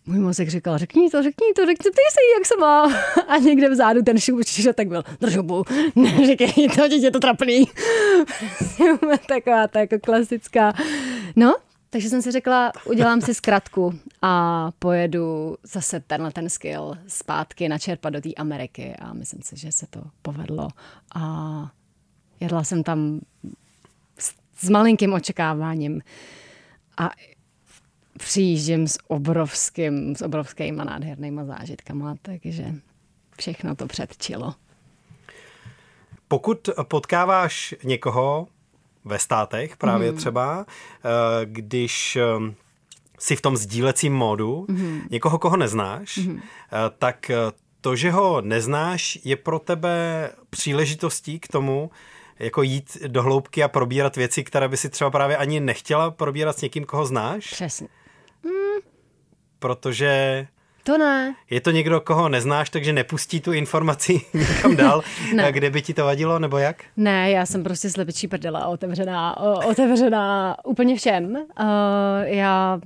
můj 0.05 0.19
mozek 0.19 0.49
říkal, 0.49 0.77
řekni 0.77 1.09
to, 1.09 1.23
řekni 1.23 1.47
to, 1.55 1.65
řekni, 1.65 1.91
ptej 1.91 2.05
se 2.11 2.21
jí, 2.21 2.33
jak 2.37 2.45
se 2.45 2.57
má. 2.59 2.83
A 3.27 3.37
někde 3.37 3.69
vzadu 3.69 4.01
ten 4.01 4.17
tak 4.75 4.87
byl, 4.87 5.03
držubu, 5.21 5.63
neříkej 5.95 6.69
to, 6.75 6.83
je 6.83 7.11
to 7.11 7.19
trapný. 7.19 7.65
Taková 9.27 9.67
ta 9.67 9.79
jako 9.79 9.99
klasická. 9.99 10.73
No, 11.35 11.55
takže 11.89 12.09
jsem 12.09 12.21
si 12.21 12.31
řekla, 12.31 12.71
udělám 12.85 13.21
si 13.21 13.33
zkratku 13.33 13.99
a 14.21 14.71
pojedu 14.79 15.57
zase 15.63 15.99
tenhle 15.99 16.31
ten 16.31 16.49
skill 16.49 16.97
zpátky 17.07 17.69
načerpat 17.69 18.13
do 18.13 18.21
té 18.21 18.33
Ameriky 18.33 18.95
a 18.99 19.13
myslím 19.13 19.41
si, 19.41 19.57
že 19.57 19.71
se 19.71 19.87
to 19.89 20.01
povedlo. 20.21 20.67
A 21.15 21.71
jedla 22.39 22.63
jsem 22.63 22.83
tam 22.83 23.19
s, 24.19 24.33
s 24.57 24.69
malinkým 24.69 25.13
očekáváním 25.13 26.01
a 26.97 27.09
přijíždím 28.19 28.87
s 28.87 28.97
obrovským, 29.07 30.15
s 30.15 30.21
obrovskýma 30.21 30.83
nádhernýma 30.83 31.45
zážitkama, 31.45 32.15
takže 32.21 32.65
všechno 33.37 33.75
to 33.75 33.87
předčilo. 33.87 34.53
Pokud 36.27 36.69
potkáváš 36.83 37.75
někoho 37.83 38.47
ve 39.05 39.19
státech 39.19 39.77
právě 39.77 40.11
mm. 40.11 40.17
třeba, 40.17 40.65
eh, 40.65 41.09
když 41.45 42.15
eh, 42.15 42.53
si 43.19 43.35
v 43.35 43.41
tom 43.41 43.57
sdílecím 43.57 44.13
módu 44.13 44.65
mm. 44.67 45.01
někoho, 45.09 45.39
koho 45.39 45.57
neznáš, 45.57 46.17
mm. 46.17 46.41
tak 46.97 47.31
to, 47.81 47.95
že 47.95 48.11
ho 48.11 48.41
neznáš, 48.41 49.19
je 49.23 49.35
pro 49.35 49.59
tebe 49.59 50.29
příležitostí 50.49 51.39
k 51.39 51.47
tomu, 51.47 51.91
jako 52.39 52.61
jít 52.61 52.97
do 53.07 53.23
hloubky 53.23 53.63
a 53.63 53.67
probírat 53.67 54.15
věci, 54.15 54.43
které 54.43 54.67
by 54.67 54.77
si 54.77 54.89
třeba 54.89 55.11
právě 55.11 55.37
ani 55.37 55.59
nechtěla 55.59 56.11
probírat 56.11 56.57
s 56.57 56.61
někým, 56.61 56.85
koho 56.85 57.05
znáš? 57.05 57.51
Přesně. 57.51 57.87
Protože 59.59 60.47
to 60.83 60.97
ne. 60.97 61.35
Je 61.49 61.61
to 61.61 61.71
někdo, 61.71 62.01
koho 62.01 62.29
neznáš, 62.29 62.69
takže 62.69 62.93
nepustí 62.93 63.41
tu 63.41 63.51
informaci 63.51 64.21
někam 64.33 64.75
dál, 64.75 65.01
ne. 65.35 65.51
kde 65.51 65.69
by 65.69 65.81
ti 65.81 65.93
to 65.93 66.05
vadilo, 66.05 66.39
nebo 66.39 66.57
jak? 66.57 66.83
Ne, 66.97 67.31
já 67.31 67.45
jsem 67.45 67.63
prostě 67.63 67.89
slepičí 67.89 68.27
prdela, 68.27 68.67
otevřená, 68.67 69.37
otevřená 69.65 70.55
úplně 70.65 70.95
všem. 70.95 71.35
Uh, 71.35 71.45
já 72.23 72.79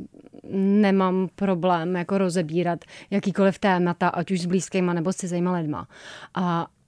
nemám 0.57 1.29
problém 1.35 1.95
jako 1.95 2.17
rozebírat 2.17 2.79
jakýkoliv 3.09 3.59
témata, 3.59 4.07
ať 4.07 4.31
už 4.31 4.41
s 4.41 4.45
blízkýma 4.45 4.93
nebo 4.93 5.13
s 5.13 5.15
cizíma 5.15 5.51
lidma. 5.51 5.87
Uh, 6.37 6.43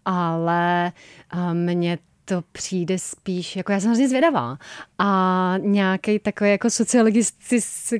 ale 0.05 0.91
uh, 1.35 1.53
mě 1.53 1.97
to 2.25 2.43
přijde 2.51 2.99
spíš, 2.99 3.55
jako 3.55 3.71
já 3.71 3.79
jsem 3.79 3.89
hrozně 3.89 4.09
zvědavá. 4.09 4.57
A 4.99 5.53
nějaký 5.59 6.19
takový 6.19 6.49
jako 6.49 6.69
sociologistický 6.69 7.99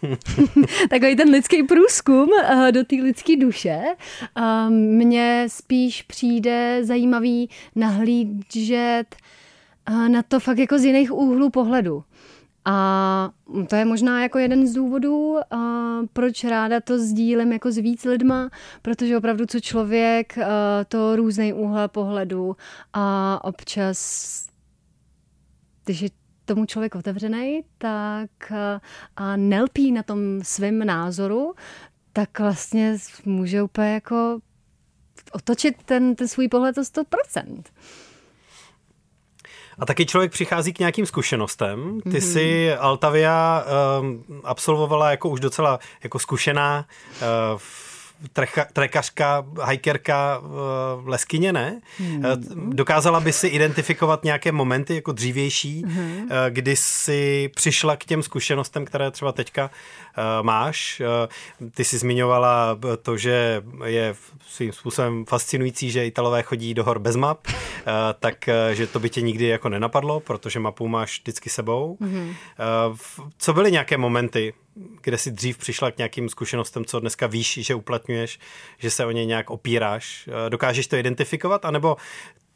takový 0.90 1.16
ten 1.16 1.28
lidský 1.28 1.62
průzkum 1.62 2.28
uh, 2.28 2.70
do 2.70 2.84
té 2.84 2.96
lidské 2.96 3.36
duše. 3.36 3.82
Uh, 4.38 4.70
mně 4.70 5.44
spíš 5.48 6.02
přijde 6.02 6.80
zajímavý 6.82 7.50
nahlížet 7.74 9.16
uh, 9.90 10.08
na 10.08 10.22
to 10.22 10.40
fakt 10.40 10.58
jako 10.58 10.78
z 10.78 10.84
jiných 10.84 11.12
úhlů 11.12 11.50
pohledu. 11.50 12.04
A 12.68 13.30
to 13.68 13.76
je 13.76 13.84
možná 13.84 14.22
jako 14.22 14.38
jeden 14.38 14.66
z 14.66 14.72
důvodů, 14.72 15.36
proč 16.12 16.44
ráda 16.44 16.80
to 16.80 16.98
sdílím 16.98 17.52
jako 17.52 17.72
s 17.72 17.78
víc 17.78 18.04
lidma, 18.04 18.50
protože 18.82 19.16
opravdu 19.16 19.46
co 19.46 19.60
člověk, 19.60 20.38
to 20.88 21.16
různý 21.16 21.52
úhle 21.52 21.88
pohledu 21.88 22.56
a 22.92 23.40
občas, 23.44 23.98
když 25.84 26.00
je 26.00 26.08
tomu 26.46 26.66
člověk 26.66 26.94
otevřený, 26.94 27.64
tak 27.78 28.30
a 29.16 29.36
nelpí 29.36 29.92
na 29.92 30.02
tom 30.02 30.18
svém 30.42 30.78
názoru, 30.78 31.54
tak 32.12 32.38
vlastně 32.38 32.96
může 33.24 33.62
úplně 33.62 33.94
jako 33.94 34.38
otočit 35.32 35.82
ten, 35.84 36.14
ten 36.14 36.28
svůj 36.28 36.48
pohled 36.48 36.78
o 36.78 36.80
100%. 36.80 37.62
A 39.78 39.86
taky 39.86 40.06
člověk 40.06 40.32
přichází 40.32 40.72
k 40.72 40.78
nějakým 40.78 41.06
zkušenostem. 41.06 42.00
Ty 42.02 42.08
mm-hmm. 42.08 42.32
si 42.32 42.74
Altavia 42.74 43.64
um, 44.00 44.24
absolvovala 44.44 45.10
jako 45.10 45.28
už 45.28 45.40
docela 45.40 45.78
jako 46.02 46.18
zkušená 46.18 46.86
uh, 47.54 47.60
trecha, 48.32 48.66
trekařka, 48.72 49.46
hikerka 49.68 50.40
v 50.96 51.08
leskyně, 51.08 51.52
ne? 51.52 51.80
Hmm. 51.98 52.22
Dokázala 52.70 53.20
by 53.20 53.32
si 53.32 53.48
identifikovat 53.48 54.24
nějaké 54.24 54.52
momenty 54.52 54.94
jako 54.94 55.12
dřívější, 55.12 55.82
hmm. 55.86 56.28
kdy 56.48 56.76
si 56.76 57.50
přišla 57.54 57.96
k 57.96 58.04
těm 58.04 58.22
zkušenostem, 58.22 58.84
které 58.84 59.10
třeba 59.10 59.32
teďka 59.32 59.70
Eh, 60.18 60.42
máš. 60.42 61.00
Eh, 61.00 61.70
ty 61.70 61.84
jsi 61.84 61.98
zmiňovala 61.98 62.78
to, 63.02 63.16
že 63.16 63.62
je 63.84 64.14
svým 64.48 64.72
způsobem 64.72 65.24
fascinující, 65.24 65.90
že 65.90 66.06
Italové 66.06 66.42
chodí 66.42 66.74
do 66.74 66.84
hor 66.84 66.98
bez 66.98 67.16
map, 67.16 67.48
eh, 67.48 67.92
tak 68.20 68.48
že 68.72 68.86
to 68.86 69.00
by 69.00 69.10
tě 69.10 69.20
nikdy 69.20 69.46
jako 69.46 69.68
nenapadlo, 69.68 70.20
protože 70.20 70.60
mapu 70.60 70.88
máš 70.88 71.20
vždycky 71.20 71.50
sebou. 71.50 71.98
Mm-hmm. 72.00 72.34
Co 73.38 73.52
byly 73.52 73.72
nějaké 73.72 73.96
momenty, 73.96 74.54
kde 75.02 75.18
jsi 75.18 75.30
dřív 75.30 75.58
přišla 75.58 75.90
k 75.90 75.98
nějakým 75.98 76.28
zkušenostem, 76.28 76.84
co 76.84 77.00
dneska 77.00 77.26
víš, 77.26 77.58
že 77.62 77.74
uplatňuješ, 78.06 78.38
že 78.78 78.90
se 78.90 79.06
o 79.06 79.10
ně 79.10 79.26
nějak 79.26 79.50
opíráš? 79.50 80.28
Dokážeš 80.48 80.86
to 80.86 80.96
identifikovat, 80.96 81.64
anebo 81.64 81.96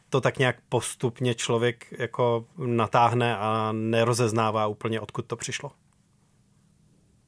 to 0.09 0.21
tak 0.21 0.39
nějak 0.39 0.57
postupně 0.69 1.35
člověk 1.35 1.95
jako 1.99 2.47
natáhne 2.57 3.37
a 3.37 3.73
nerozeznává 3.73 4.67
úplně, 4.67 5.01
odkud 5.01 5.27
to 5.27 5.37
přišlo? 5.37 5.73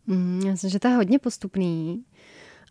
Mm, 0.07 0.43
já 0.45 0.51
myslím, 0.51 0.71
že 0.71 0.79
to 0.79 0.89
je 0.89 0.95
hodně 0.95 1.19
postupný. 1.19 2.05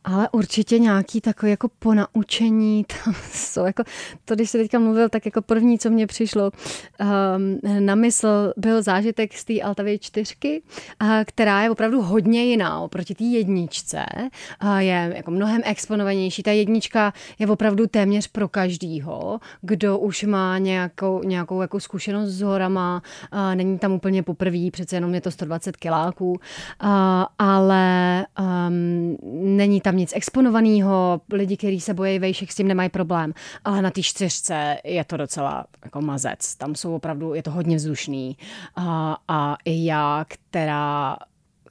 Ale 0.04 0.30
určitě 0.32 0.80
nějaký 0.80 1.22
takový 1.22 1.50
jako 1.50 1.70
ponaučení 1.80 2.86
tam 2.86 3.14
jsou. 3.34 3.66
Jako, 3.66 3.84
to, 4.26 4.36
když 4.36 4.50
se 4.50 4.58
teďka 4.58 4.80
mluvil, 4.80 5.10
tak 5.10 5.26
jako 5.26 5.42
první, 5.42 5.80
co 5.80 5.90
mě 5.90 6.08
přišlo 6.08 6.52
um, 6.52 7.86
na 7.86 7.96
mysl, 7.96 8.54
byl 8.58 8.84
zážitek 8.84 9.34
z 9.34 9.46
té 9.46 9.62
Altavy 9.62 10.00
čtyřky, 10.00 10.62
uh, 11.02 11.10
která 11.26 11.64
je 11.64 11.70
opravdu 11.70 12.02
hodně 12.02 12.44
jiná 12.44 12.80
oproti 12.80 13.16
té 13.16 13.24
jedničce. 13.24 14.06
Uh, 14.64 14.78
je 14.78 15.14
jako 15.16 15.32
mnohem 15.32 15.62
exponovanější. 15.66 16.44
Ta 16.44 16.52
jednička 16.52 17.14
je 17.40 17.48
opravdu 17.48 17.88
téměř 17.88 18.28
pro 18.28 18.48
každýho, 18.48 19.40
kdo 19.62 20.00
už 20.00 20.24
má 20.24 20.58
nějakou, 20.58 21.24
nějakou 21.24 21.62
jako 21.62 21.80
zkušenost 21.80 22.30
s 22.30 22.42
horama. 22.42 23.02
Uh, 23.34 23.56
není 23.56 23.80
tam 23.80 23.92
úplně 23.92 24.24
poprvé, 24.24 24.72
přece 24.72 24.96
jenom 24.96 25.14
je 25.14 25.22
to 25.22 25.32
120 25.32 25.78
kiláků, 25.78 26.32
uh, 26.32 26.38
ale 27.40 28.26
um, 28.40 29.18
není 29.58 29.82
tam 29.82 29.91
tam 29.92 29.98
nic 29.98 30.14
exponovaného, 30.16 31.22
lidi, 31.34 31.58
kteří 31.58 31.82
se 31.82 31.94
bojí 31.94 32.20
vejšek, 32.20 32.52
s 32.52 32.56
tím 32.56 32.68
nemají 32.68 32.90
problém. 32.90 33.34
Ale 33.66 33.82
na 33.82 33.92
té 33.92 34.02
čtyřce 34.02 34.78
je 34.84 35.04
to 35.04 35.18
docela 35.18 35.66
jako 35.84 36.02
mazec. 36.02 36.56
Tam 36.56 36.76
jsou 36.76 36.96
opravdu, 36.96 37.34
je 37.34 37.44
to 37.44 37.52
hodně 37.52 37.76
vzdušný. 37.76 38.38
A, 38.76 39.18
a 39.28 39.58
i 39.66 39.86
já, 39.86 40.26
která 40.28 41.18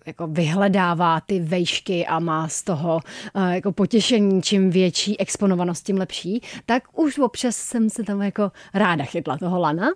jako 0.07 0.27
vyhledává 0.27 1.21
ty 1.21 1.41
vejšky 1.41 2.07
a 2.07 2.19
má 2.19 2.49
z 2.49 2.63
toho 2.63 3.01
uh, 3.35 3.49
jako 3.49 3.73
potěšení, 3.73 4.43
čím 4.43 4.71
větší 4.71 5.21
exponovanost, 5.21 5.87
tím 5.87 5.99
lepší, 5.99 6.43
tak 6.67 6.83
už 6.99 7.19
občas 7.19 7.57
jsem 7.57 7.91
se 7.91 8.03
tam 8.03 8.23
jako 8.23 8.53
ráda 8.75 9.05
chytla 9.05 9.39
toho 9.39 9.61
lana. 9.61 9.89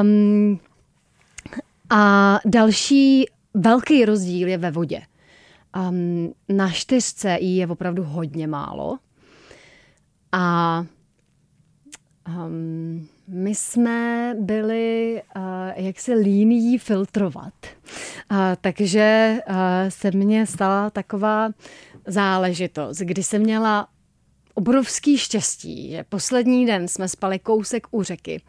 Um, 0.00 0.60
a 1.90 2.38
další 2.44 3.26
velký 3.54 4.04
rozdíl 4.04 4.48
je 4.48 4.58
ve 4.58 4.70
vodě. 4.70 5.02
Um, 5.76 6.32
na 6.48 6.70
čtyřce 6.70 7.38
jí 7.40 7.56
je 7.56 7.66
opravdu 7.66 8.04
hodně 8.04 8.46
málo. 8.46 8.98
A 10.32 10.84
um, 12.28 13.08
my 13.28 13.54
jsme 13.54 14.34
byli 14.40 15.22
uh, 15.36 15.42
jaksi 15.76 16.14
líní 16.14 16.78
filtrovat. 16.78 17.54
Uh, 18.30 18.38
takže 18.60 19.38
uh, 19.48 19.54
se 19.88 20.10
mně 20.10 20.46
stala 20.46 20.90
taková 20.90 21.50
záležitost, 22.06 22.98
kdy 22.98 23.22
jsem 23.22 23.42
měla 23.42 23.88
obrovský 24.54 25.18
štěstí, 25.18 25.90
že 25.90 26.04
poslední 26.08 26.66
den 26.66 26.88
jsme 26.88 27.08
spali 27.08 27.38
kousek 27.38 27.86
u 27.90 28.02
řeky, 28.02 28.42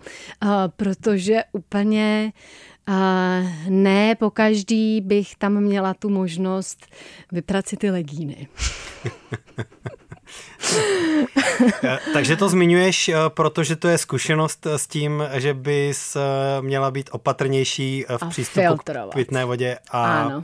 protože 0.75 1.43
úplně 1.51 2.33
a 2.89 3.39
ne 3.69 4.15
po 4.15 4.31
každý 4.31 5.01
bych 5.01 5.35
tam 5.35 5.61
měla 5.61 5.93
tu 5.93 6.09
možnost 6.09 6.85
vyprat 7.31 7.67
si 7.67 7.77
ty 7.77 7.91
legíny. 7.91 8.47
Takže 12.13 12.35
to 12.35 12.49
zmiňuješ, 12.49 13.11
protože 13.27 13.75
to 13.75 13.87
je 13.87 13.97
zkušenost 13.97 14.65
s 14.65 14.87
tím, 14.87 15.23
že 15.33 15.53
bys 15.53 16.17
měla 16.61 16.91
být 16.91 17.09
opatrnější 17.11 18.05
v 18.17 18.23
a 18.23 18.29
přístupu 18.29 18.67
filtrovat. 18.67 19.11
k 19.11 19.13
pitné 19.13 19.45
vodě 19.45 19.77
a 19.91 20.21
ano. 20.21 20.41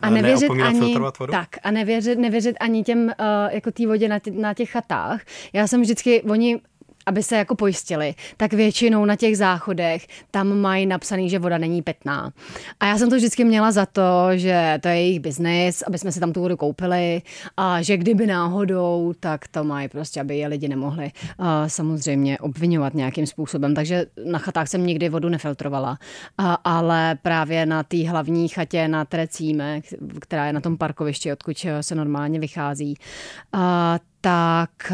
A 0.00 0.10
nevěřit 0.10 0.50
ani, 0.50 0.94
vodu? 1.18 1.32
tak, 1.32 1.48
a 1.62 1.70
nevěřit, 1.70 2.18
nevěřit 2.18 2.56
ani 2.60 2.84
těm, 2.84 3.04
uh, 3.04 3.14
jako 3.50 3.70
té 3.70 3.86
vodě 3.86 4.08
na, 4.08 4.18
tě, 4.18 4.30
na 4.30 4.54
těch 4.54 4.70
chatách. 4.70 5.20
Já 5.52 5.66
jsem 5.66 5.82
vždycky, 5.82 6.22
oni 6.22 6.60
aby 7.06 7.22
se 7.22 7.36
jako 7.36 7.54
pojistili, 7.54 8.14
tak 8.36 8.52
většinou 8.52 9.04
na 9.04 9.16
těch 9.16 9.36
záchodech 9.36 10.06
tam 10.30 10.58
mají 10.58 10.86
napsaný, 10.86 11.30
že 11.30 11.38
voda 11.38 11.58
není 11.58 11.82
pitná. 11.82 12.32
A 12.80 12.86
já 12.86 12.98
jsem 12.98 13.10
to 13.10 13.16
vždycky 13.16 13.44
měla 13.44 13.72
za 13.72 13.86
to, 13.86 14.28
že 14.34 14.78
to 14.82 14.88
je 14.88 14.94
jejich 14.94 15.20
biznis, 15.20 15.82
aby 15.82 15.98
jsme 15.98 16.12
si 16.12 16.20
tam 16.20 16.32
tu 16.32 16.40
vodu 16.40 16.56
koupili 16.56 17.22
a 17.56 17.82
že 17.82 17.96
kdyby 17.96 18.26
náhodou, 18.26 19.12
tak 19.20 19.48
to 19.48 19.64
mají 19.64 19.88
prostě, 19.88 20.20
aby 20.20 20.38
je 20.38 20.48
lidi 20.48 20.68
nemohli 20.68 21.10
uh, 21.38 21.46
samozřejmě 21.66 22.38
obvinovat 22.38 22.94
nějakým 22.94 23.26
způsobem. 23.26 23.74
Takže 23.74 24.06
na 24.24 24.38
chatách 24.38 24.68
jsem 24.68 24.86
nikdy 24.86 25.08
vodu 25.08 25.28
nefiltrovala, 25.28 25.98
uh, 26.40 26.54
ale 26.64 27.18
právě 27.22 27.66
na 27.66 27.82
té 27.82 28.08
hlavní 28.08 28.48
chatě 28.48 28.88
na 28.88 29.04
Trecíme, 29.04 29.80
která 30.20 30.46
je 30.46 30.52
na 30.52 30.60
tom 30.60 30.76
parkovišti, 30.76 31.32
odkud 31.32 31.66
se 31.80 31.94
normálně 31.94 32.40
vychází, 32.40 32.94
uh, 33.54 33.60
tak 34.20 34.92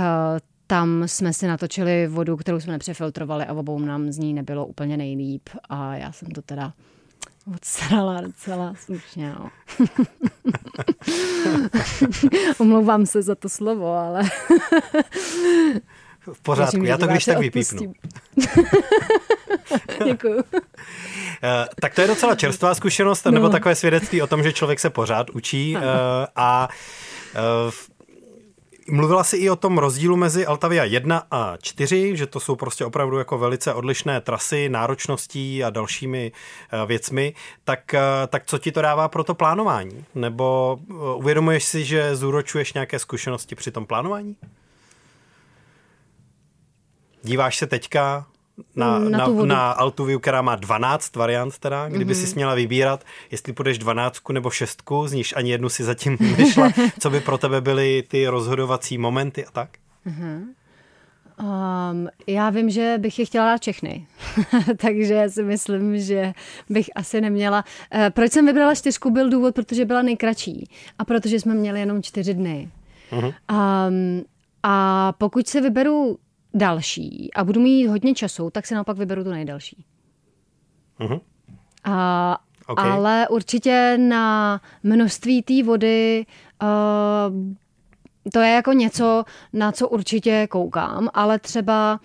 tam 0.71 1.09
jsme 1.09 1.33
si 1.33 1.47
natočili 1.47 2.07
vodu, 2.07 2.37
kterou 2.37 2.61
jsme 2.61 2.73
nepřefiltrovali 2.73 3.45
a 3.45 3.53
obou 3.53 3.79
nám 3.79 4.13
z 4.13 4.19
ní 4.19 4.35
nebylo 4.35 4.67
úplně 4.67 4.97
nejlíp 4.97 5.49
a 5.69 5.97
já 5.97 6.13
jsem 6.13 6.29
to 6.29 6.43
teda 6.43 6.73
odsrala 7.55 8.21
docela 8.21 8.75
slušně, 8.85 9.35
no. 9.39 9.51
Omlouvám 12.59 13.07
se 13.07 13.23
za 13.23 13.35
to 13.35 13.49
slovo, 13.49 13.95
ale... 13.95 14.23
v 16.33 16.41
pořádku, 16.43 16.85
já 16.85 16.99
to 16.99 17.07
když 17.07 17.25
tak 17.25 17.39
vypípnu. 17.39 17.93
Děkuju. 20.05 20.45
Eh, 21.43 21.67
tak 21.81 21.95
to 21.95 22.01
je 22.01 22.07
docela 22.07 22.35
čerstvá 22.35 22.75
zkušenost, 22.75 23.25
no. 23.25 23.33
nebo 23.33 23.49
takové 23.49 23.75
svědectví 23.75 24.23
o 24.23 24.27
tom, 24.27 24.43
že 24.43 24.53
člověk 24.53 24.81
se 24.81 24.91
pořád 24.91 25.31
učí 25.31 25.77
uh, 25.77 25.83
a 26.37 26.69
uh, 27.67 27.73
Mluvila 28.89 29.25
jsi 29.25 29.37
i 29.37 29.51
o 29.51 29.57
tom 29.57 29.79
rozdílu 29.79 30.17
mezi 30.17 30.47
Altavia 30.47 30.85
1 30.85 31.27
a 31.31 31.57
4, 31.63 32.17
že 32.17 32.27
to 32.27 32.41
jsou 32.41 32.57
prostě 32.57 32.85
opravdu 32.85 33.19
jako 33.19 33.39
velice 33.39 33.75
odlišné 33.75 34.21
trasy, 34.21 34.69
náročností 34.69 35.65
a 35.65 35.71
dalšími 35.71 36.33
eh, 36.73 36.87
věcmi. 36.87 37.35
Tak, 37.65 37.95
eh, 37.95 38.01
tak 38.29 38.47
co 38.47 38.59
ti 38.59 38.73
to 38.73 38.83
dává 38.83 39.09
pro 39.09 39.25
to 39.25 39.35
plánování? 39.35 40.05
Nebo 40.15 40.79
eh, 40.91 40.95
uvědomuješ 41.15 41.65
si, 41.65 41.85
že 41.85 42.17
zúročuješ 42.17 42.73
nějaké 42.73 42.99
zkušenosti 42.99 43.55
při 43.55 43.71
tom 43.71 43.87
plánování? 43.87 44.37
Díváš 47.23 47.57
se 47.57 47.67
teďka 47.67 48.27
na, 48.77 48.99
na, 48.99 49.09
na, 49.09 49.45
na 49.45 49.71
Altuviu, 49.71 50.19
která 50.19 50.43
má 50.43 50.57
12 50.57 51.17
variant 51.17 51.59
teda, 51.59 51.89
kdyby 51.89 52.13
mm-hmm. 52.13 52.21
si 52.21 52.27
směla 52.27 52.55
vybírat, 52.55 53.05
jestli 53.31 53.53
půjdeš 53.53 53.79
12 53.79 54.29
nebo 54.33 54.51
6, 54.51 54.83
z 55.07 55.13
níž 55.13 55.35
ani 55.37 55.51
jednu 55.51 55.69
si 55.69 55.85
zatím 55.85 56.17
vyšla, 56.37 56.71
co 57.01 57.11
by 57.11 57.21
pro 57.21 57.39
tebe 57.39 57.61
byly 57.61 58.05
ty 58.09 58.27
rozhodovací 58.27 58.99
momenty 58.99 59.47
a 59.47 59.51
tak? 59.51 59.71
Mm-hmm. 60.07 60.43
Um, 61.41 62.09
já 62.27 62.51
vím, 62.51 62.71
že 62.71 62.95
bych 62.99 63.19
je 63.19 63.25
chtěla 63.25 63.47
dát 63.47 63.61
všechny, 63.61 64.07
takže 64.77 65.29
si 65.29 65.43
myslím, 65.43 65.99
že 65.99 66.33
bych 66.69 66.91
asi 66.95 67.21
neměla. 67.21 67.65
Uh, 67.95 68.01
proč 68.11 68.33
jsem 68.33 68.47
vybrala 68.47 68.75
čtyřku, 68.75 69.11
byl 69.11 69.31
důvod, 69.31 69.55
protože 69.55 69.85
byla 69.85 70.03
nejkratší 70.03 70.71
a 70.99 71.05
protože 71.05 71.41
jsme 71.41 71.55
měli 71.55 71.81
jenom 71.81 72.03
čtyři 72.03 72.35
dny. 72.35 72.71
Uh-huh. 73.13 73.35
Um, 73.89 74.25
a 74.63 75.13
pokud 75.19 75.49
se 75.49 75.61
vyberu 75.61 76.19
další 76.55 77.31
a 77.35 77.45
budu 77.45 77.61
mít 77.61 77.87
hodně 77.87 78.15
času, 78.15 78.51
tak 78.51 78.67
si 78.67 78.75
naopak 78.75 78.97
vyberu 78.97 79.25
tu 79.25 79.31
nejdelší. 79.31 79.85
Uh-huh. 81.01 81.21
A, 81.85 82.39
okay. 82.67 82.91
Ale 82.91 83.29
určitě 83.29 83.99
na 83.99 84.61
množství 84.83 85.43
té 85.43 85.63
vody 85.63 86.27
uh, 86.63 86.69
to 88.33 88.41
je 88.41 88.51
jako 88.51 88.73
něco, 88.73 89.25
na 89.53 89.73
co 89.73 89.89
určitě 89.89 90.47
koukám, 90.51 91.09
ale 91.15 91.39
třeba 91.39 92.01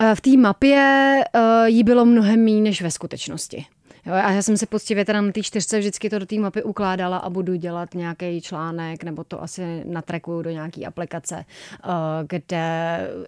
uh, 0.00 0.14
v 0.14 0.20
té 0.20 0.36
mapě 0.36 1.14
uh, 1.34 1.66
jí 1.66 1.84
bylo 1.84 2.04
mnohem 2.04 2.44
méně 2.44 2.60
než 2.60 2.82
ve 2.82 2.90
skutečnosti. 2.90 3.66
Jo, 4.06 4.12
a 4.12 4.30
já 4.30 4.42
jsem 4.42 4.56
si 4.56 4.66
poctivě 4.66 5.04
teda 5.04 5.20
na 5.20 5.32
té 5.32 5.42
čtyřce 5.42 5.78
vždycky 5.78 6.10
to 6.10 6.18
do 6.18 6.26
té 6.26 6.36
mapy 6.36 6.62
ukládala 6.62 7.16
a 7.16 7.30
budu 7.30 7.54
dělat 7.54 7.94
nějaký 7.94 8.40
článek, 8.40 9.04
nebo 9.04 9.24
to 9.24 9.42
asi 9.42 9.84
natrekuju 9.86 10.42
do 10.42 10.50
nějaké 10.50 10.84
aplikace, 10.84 11.44
eh, 11.44 11.88
kde 12.28 12.60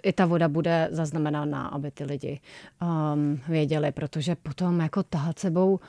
i 0.02 0.12
ta 0.12 0.26
voda 0.26 0.48
bude 0.48 0.88
zaznamenána, 0.90 1.66
aby 1.66 1.90
ty 1.90 2.04
lidi 2.04 2.40
um, 2.82 3.40
věděli, 3.48 3.92
protože 3.92 4.36
potom 4.36 4.80
jako 4.80 5.02
tahat 5.02 5.38
sebou 5.38 5.80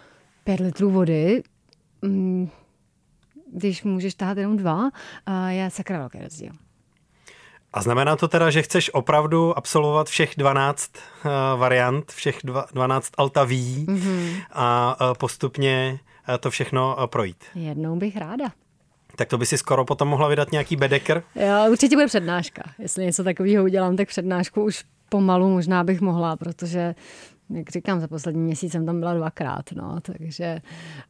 pět 0.44 0.60
litrů 0.60 0.90
vody, 0.90 1.44
um, 2.02 2.50
když 3.54 3.84
můžeš 3.84 4.16
tahat 4.16 4.38
jenom 4.38 4.58
dva, 4.58 4.84
uh, 4.84 5.48
je 5.48 5.70
sakra 5.70 5.98
velký 5.98 6.20
rozdíl. 6.20 6.52
A 7.74 7.82
znamená 7.82 8.16
to 8.16 8.28
teda, 8.28 8.50
že 8.50 8.62
chceš 8.62 8.94
opravdu 8.94 9.58
absolvovat 9.58 10.08
všech 10.08 10.34
12 10.38 10.92
uh, 10.96 11.32
eh, 11.32 11.58
variant, 11.58 12.12
všech 12.12 12.40
dva, 12.44 12.66
12 12.74 13.10
altaví 13.18 13.86
mm-hmm. 13.90 14.42
a 14.52 14.98
uh, 15.02 15.14
postupně 15.18 16.00
uh, 16.30 16.36
to 16.38 16.50
všechno 16.50 16.98
projít? 17.06 17.44
Jednou 17.56 17.96
bych 17.96 18.18
ráda. 18.18 18.52
Tak 19.16 19.30
to 19.30 19.38
by 19.38 19.46
si 19.46 19.58
skoro 19.58 19.86
potom 19.86 20.08
mohla 20.08 20.28
vydat 20.28 20.52
nějaký 20.52 20.76
bedeker? 20.76 21.24
Jo, 21.36 21.72
určitě 21.72 21.96
bude 21.96 22.08
přednáška. 22.08 22.64
Jestli 22.80 23.06
něco 23.06 23.24
takového 23.24 23.64
udělám, 23.64 23.96
tak 23.96 24.08
přednášku 24.08 24.64
už 24.64 24.84
pomalu 25.10 25.50
možná 25.50 25.84
bych 25.84 26.02
mohla, 26.02 26.36
protože 26.36 26.96
jak 27.50 27.70
říkám, 27.70 28.00
za 28.00 28.08
poslední 28.08 28.42
měsíc 28.42 28.72
jsem 28.72 28.86
tam 28.86 29.00
byla 29.00 29.14
dvakrát, 29.14 29.72
no, 29.72 30.00
takže 30.02 30.62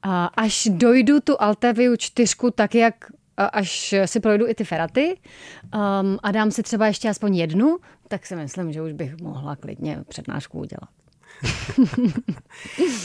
a 0.03 0.25
až 0.25 0.67
dojdu 0.71 1.19
tu 1.19 1.41
Altaviu 1.41 1.95
čtyřku 1.97 2.51
tak, 2.51 2.75
jak 2.75 2.95
až 3.37 3.95
si 4.05 4.19
projdu 4.19 4.47
i 4.47 4.55
ty 4.55 4.63
feraty 4.63 5.17
um, 5.73 6.19
a 6.23 6.31
dám 6.31 6.51
si 6.51 6.63
třeba 6.63 6.87
ještě 6.87 7.09
aspoň 7.09 7.35
jednu, 7.35 7.77
tak 8.07 8.25
si 8.25 8.35
myslím, 8.35 8.71
že 8.71 8.81
už 8.81 8.93
bych 8.93 9.21
mohla 9.21 9.55
klidně 9.55 9.99
přednášku 10.07 10.59
udělat. 10.59 10.89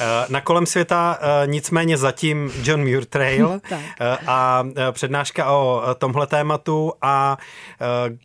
Eh, 0.00 0.26
na 0.28 0.40
kolem 0.40 0.66
světa 0.66 1.18
eh, 1.20 1.46
nicméně 1.46 1.96
zatím 1.96 2.50
John 2.62 2.80
Muir 2.80 3.04
Trail 3.04 3.60
eh, 3.70 4.18
a 4.26 4.64
přednáška 4.92 5.52
o 5.52 5.82
tomhle 5.98 6.26
tématu 6.26 6.92
a 7.02 7.38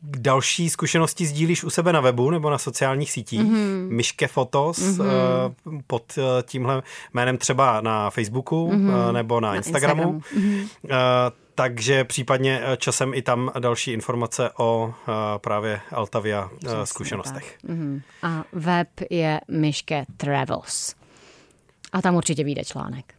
další 0.04 0.70
zkušenosti 0.70 1.26
sdílíš 1.26 1.64
u 1.64 1.70
sebe 1.70 1.94
na 1.94 2.02
webu 2.02 2.30
nebo 2.30 2.50
na 2.50 2.58
sociálních 2.58 3.12
sítích. 3.12 3.42
Mm-hmm. 3.42 3.90
Myške 3.90 4.28
Fotos 4.28 4.80
mm-hmm. 4.80 5.82
pod 5.88 6.20
tímhle 6.44 6.84
jménem 7.14 7.38
třeba 7.38 7.82
na 7.82 8.10
Facebooku 8.10 8.72
mm-hmm. 8.72 9.12
nebo 9.12 9.40
na, 9.40 9.50
na 9.50 9.56
Instagramu. 9.56 10.02
Instagramu. 10.02 10.58
Mm-hmm 10.58 11.43
takže 11.56 12.04
případně 12.04 12.62
eh, 12.64 12.78
časem 12.78 13.14
i 13.14 13.22
tam 13.22 13.52
další 13.60 13.92
informace 13.92 14.50
o 14.58 14.94
eh, 14.94 15.12
právě 15.38 15.82
Altavia 15.92 16.50
eh, 16.54 16.58
Přesně 16.58 16.86
zkušenostech. 16.86 17.58
Mm-hmm. 17.66 18.02
A 18.24 18.44
web 18.52 18.88
je 19.10 19.42
Myške 19.48 20.06
Travels. 20.18 20.96
A 21.92 22.02
tam 22.02 22.16
určitě 22.16 22.44
vyjde 22.44 22.64
článek. 22.66 23.14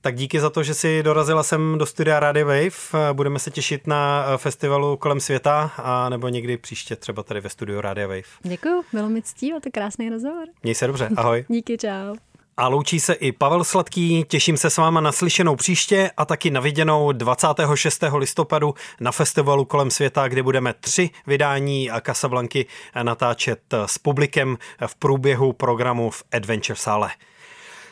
Tak 0.00 0.14
díky 0.14 0.40
za 0.40 0.50
to, 0.50 0.62
že 0.62 0.74
jsi 0.74 1.02
dorazila 1.02 1.42
sem 1.42 1.78
do 1.78 1.86
studia 1.86 2.20
Radio 2.20 2.46
Wave. 2.46 3.12
Budeme 3.12 3.38
se 3.38 3.50
těšit 3.50 3.86
na 3.86 4.24
festivalu 4.36 4.96
kolem 4.96 5.20
světa 5.20 5.70
a 5.76 6.08
nebo 6.08 6.28
někdy 6.28 6.56
příště 6.56 6.96
třeba 6.96 7.22
tady 7.22 7.40
ve 7.40 7.48
studiu 7.48 7.80
Radio 7.80 8.08
Wave. 8.08 8.22
Děkuji, 8.42 8.82
bylo 8.92 9.08
mi 9.08 9.22
ctí, 9.22 9.52
to 9.62 9.70
krásný 9.72 10.10
rozhovor. 10.10 10.44
Měj 10.62 10.74
se 10.74 10.86
dobře, 10.86 11.08
ahoj. 11.16 11.44
díky, 11.48 11.78
čau. 11.78 12.14
A 12.56 12.68
loučí 12.68 13.00
se 13.00 13.12
i 13.12 13.32
Pavel 13.32 13.64
Sladký, 13.64 14.24
těším 14.28 14.56
se 14.56 14.70
s 14.70 14.76
váma 14.76 15.00
na 15.00 15.12
slyšenou 15.12 15.56
příště 15.56 16.10
a 16.16 16.24
taky 16.24 16.50
na 16.50 16.60
viděnou 16.60 17.12
26. 17.12 18.04
listopadu 18.16 18.74
na 19.00 19.12
festivalu 19.12 19.64
kolem 19.64 19.90
světa, 19.90 20.28
kde 20.28 20.42
budeme 20.42 20.74
tři 20.80 21.10
vydání 21.26 21.90
Casablanky 22.06 22.66
natáčet 23.02 23.60
s 23.86 23.98
publikem 23.98 24.58
v 24.86 24.94
průběhu 24.94 25.52
programu 25.52 26.10
v 26.10 26.22
Adventure 26.32 26.76
sále. 26.76 27.10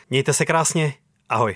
Mějte 0.09 0.33
se 0.33 0.45
krásně, 0.45 0.93
ahoj. 1.29 1.55